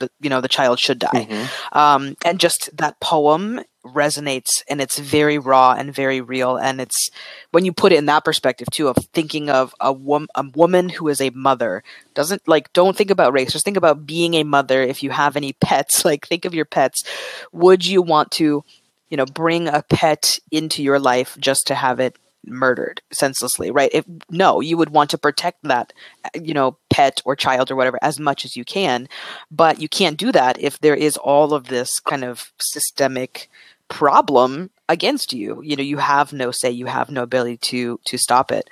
the 0.01 0.11
you 0.21 0.29
know 0.29 0.41
the 0.41 0.49
child 0.49 0.81
should 0.81 0.99
die. 0.99 1.27
Mm-hmm. 1.31 1.79
Um, 1.79 2.17
and 2.25 2.41
just 2.41 2.69
that 2.77 2.99
poem 2.99 3.61
resonates 3.85 4.62
and 4.69 4.81
it's 4.81 4.99
very 4.99 5.38
raw 5.38 5.73
and 5.73 5.95
very 5.95 6.21
real. 6.21 6.57
And 6.57 6.81
it's 6.81 7.11
when 7.51 7.64
you 7.64 7.73
put 7.73 7.93
it 7.93 7.97
in 7.97 8.07
that 8.07 8.25
perspective 8.25 8.69
too 8.73 8.88
of 8.88 8.97
thinking 9.12 9.51
of 9.51 9.75
a, 9.81 9.93
wom- 9.93 10.29
a 10.35 10.45
woman 10.55 10.88
who 10.88 11.09
is 11.09 11.21
a 11.21 11.31
mother 11.31 11.83
doesn't 12.14 12.47
like 12.47 12.73
don't 12.73 12.97
think 12.97 13.11
about 13.11 13.33
race 13.33 13.53
just 13.53 13.64
think 13.64 13.77
about 13.77 14.07
being 14.07 14.35
a 14.35 14.43
mother 14.43 14.83
if 14.83 15.03
you 15.03 15.11
have 15.11 15.37
any 15.37 15.53
pets 15.61 16.05
like 16.05 16.27
think 16.27 16.45
of 16.45 16.55
your 16.55 16.64
pets. 16.64 17.05
Would 17.53 17.87
you 17.87 18.03
want 18.03 18.31
to 18.33 18.64
you 19.09 19.17
know 19.17 19.27
bring 19.27 19.69
a 19.69 19.83
pet 19.88 20.38
into 20.51 20.83
your 20.83 20.99
life 20.99 21.37
just 21.41 21.67
to 21.69 21.75
have 21.75 22.01
it 22.01 22.17
murdered 22.46 23.03
senselessly 23.11 23.70
right 23.70 23.90
if 23.92 24.05
no 24.31 24.61
you 24.61 24.77
would 24.77 24.90
want 24.90 25.11
to 25.11 25.18
protect 25.18 25.62
that 25.62 25.92
you 26.40 26.55
know 26.55 26.77
pet 26.88 27.20
or 27.24 27.37
child 27.37 27.70
or 27.70 27.77
whatever 27.77 27.98
as 28.01 28.18
much 28.18 28.44
as 28.44 28.57
you 28.57 28.64
can 28.64 29.09
but 29.51 29.81
you 29.81 29.88
can't 29.88 30.16
do 30.16 30.33
that 30.33 30.59
if 30.61 30.79
there 30.81 30.94
is 30.94 31.16
all 31.18 31.53
of 31.53 31.68
this 31.68 32.01
kind 32.01 32.24
of 32.24 32.53
systemic 32.59 33.51
problem 33.88 34.70
against 34.88 35.33
you. 35.33 35.61
You 35.62 35.77
know, 35.77 35.83
you 35.83 35.98
have 35.98 36.33
no 36.33 36.51
say, 36.51 36.70
you 36.70 36.87
have 36.87 37.11
no 37.11 37.22
ability 37.22 37.59
to 37.59 38.01
to 38.07 38.18
stop 38.18 38.53
it. 38.53 38.68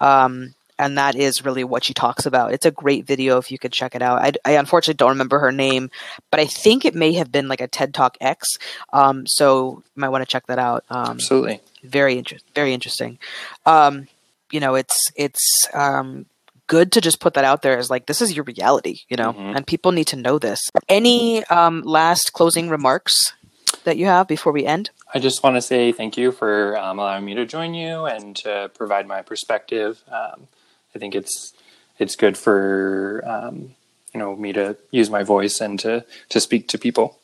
Um, 0.00 0.54
and 0.80 0.96
that 0.96 1.16
is 1.16 1.44
really 1.44 1.64
what 1.64 1.82
she 1.82 1.92
talks 1.92 2.24
about. 2.24 2.52
It's 2.52 2.66
a 2.66 2.70
great 2.70 3.04
video 3.04 3.38
if 3.38 3.50
you 3.50 3.58
could 3.58 3.72
check 3.72 3.96
it 3.96 4.02
out. 4.02 4.20
I, 4.20 4.32
I 4.44 4.56
unfortunately 4.56 4.96
don't 4.96 5.08
remember 5.10 5.40
her 5.40 5.50
name, 5.50 5.90
but 6.30 6.38
I 6.38 6.46
think 6.46 6.84
it 6.84 6.94
may 6.94 7.14
have 7.14 7.32
been 7.32 7.48
like 7.48 7.60
a 7.60 7.66
TED 7.66 7.92
Talk 7.92 8.16
X. 8.20 8.46
Um, 8.92 9.26
so 9.26 9.82
you 9.96 10.00
might 10.00 10.10
want 10.10 10.22
to 10.22 10.30
check 10.30 10.46
that 10.46 10.60
out. 10.60 10.84
Um, 10.88 11.12
Absolutely, 11.12 11.60
very 11.88 12.18
interesting. 12.18 12.48
Very 12.54 12.72
interesting. 12.72 13.18
Um, 13.66 14.08
you 14.50 14.60
know, 14.60 14.74
it's 14.74 15.10
it's 15.16 15.68
um, 15.74 16.26
good 16.66 16.92
to 16.92 17.00
just 17.00 17.20
put 17.20 17.34
that 17.34 17.44
out 17.44 17.62
there 17.62 17.78
as 17.78 17.90
like 17.90 18.06
this 18.06 18.22
is 18.22 18.34
your 18.34 18.44
reality, 18.44 19.00
you 19.08 19.16
know, 19.16 19.32
mm-hmm. 19.32 19.56
and 19.56 19.66
people 19.66 19.92
need 19.92 20.06
to 20.08 20.16
know 20.16 20.38
this. 20.38 20.60
Any 20.88 21.44
um, 21.46 21.82
last 21.82 22.32
closing 22.32 22.68
remarks 22.68 23.32
that 23.84 23.96
you 23.96 24.06
have 24.06 24.28
before 24.28 24.52
we 24.52 24.64
end? 24.64 24.90
I 25.12 25.18
just 25.18 25.42
want 25.42 25.56
to 25.56 25.62
say 25.62 25.92
thank 25.92 26.16
you 26.16 26.32
for 26.32 26.76
um, 26.78 26.98
allowing 26.98 27.24
me 27.24 27.34
to 27.34 27.46
join 27.46 27.74
you 27.74 28.04
and 28.04 28.36
to 28.36 28.70
provide 28.74 29.06
my 29.06 29.22
perspective. 29.22 30.02
Um, 30.08 30.48
I 30.94 30.98
think 30.98 31.14
it's 31.14 31.52
it's 31.98 32.14
good 32.14 32.36
for 32.36 33.22
um, 33.26 33.74
you 34.12 34.20
know 34.20 34.36
me 34.36 34.52
to 34.52 34.76
use 34.90 35.10
my 35.10 35.22
voice 35.22 35.60
and 35.60 35.78
to 35.80 36.04
to 36.28 36.40
speak 36.40 36.68
to 36.68 36.78
people. 36.78 37.18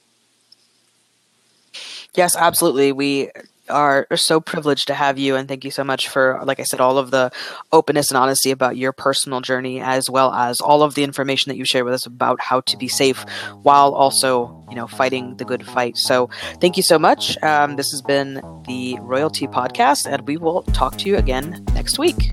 Yes, 2.14 2.36
absolutely. 2.36 2.92
We 2.92 3.30
are 3.68 4.06
so 4.14 4.40
privileged 4.40 4.86
to 4.86 4.94
have 4.94 5.18
you 5.18 5.36
and 5.36 5.48
thank 5.48 5.64
you 5.64 5.70
so 5.70 5.84
much 5.84 6.08
for 6.08 6.40
like 6.44 6.60
i 6.60 6.62
said 6.62 6.80
all 6.80 6.98
of 6.98 7.10
the 7.10 7.30
openness 7.72 8.10
and 8.10 8.18
honesty 8.18 8.50
about 8.50 8.76
your 8.76 8.92
personal 8.92 9.40
journey 9.40 9.80
as 9.80 10.10
well 10.10 10.32
as 10.32 10.60
all 10.60 10.82
of 10.82 10.94
the 10.94 11.04
information 11.04 11.50
that 11.50 11.56
you 11.56 11.64
share 11.64 11.84
with 11.84 11.94
us 11.94 12.06
about 12.06 12.40
how 12.40 12.60
to 12.60 12.76
be 12.76 12.88
safe 12.88 13.24
while 13.62 13.94
also 13.94 14.64
you 14.68 14.76
know 14.76 14.86
fighting 14.86 15.36
the 15.36 15.44
good 15.44 15.64
fight. 15.66 15.96
So 15.96 16.28
thank 16.60 16.76
you 16.76 16.82
so 16.82 16.98
much. 16.98 17.40
Um, 17.42 17.76
this 17.76 17.90
has 17.92 18.02
been 18.02 18.40
the 18.66 18.98
Royal 19.00 19.30
Tea 19.30 19.46
podcast 19.46 20.10
and 20.10 20.26
we 20.26 20.36
will 20.36 20.62
talk 20.62 20.96
to 20.98 21.08
you 21.08 21.16
again 21.16 21.64
next 21.74 21.98
week 21.98 22.32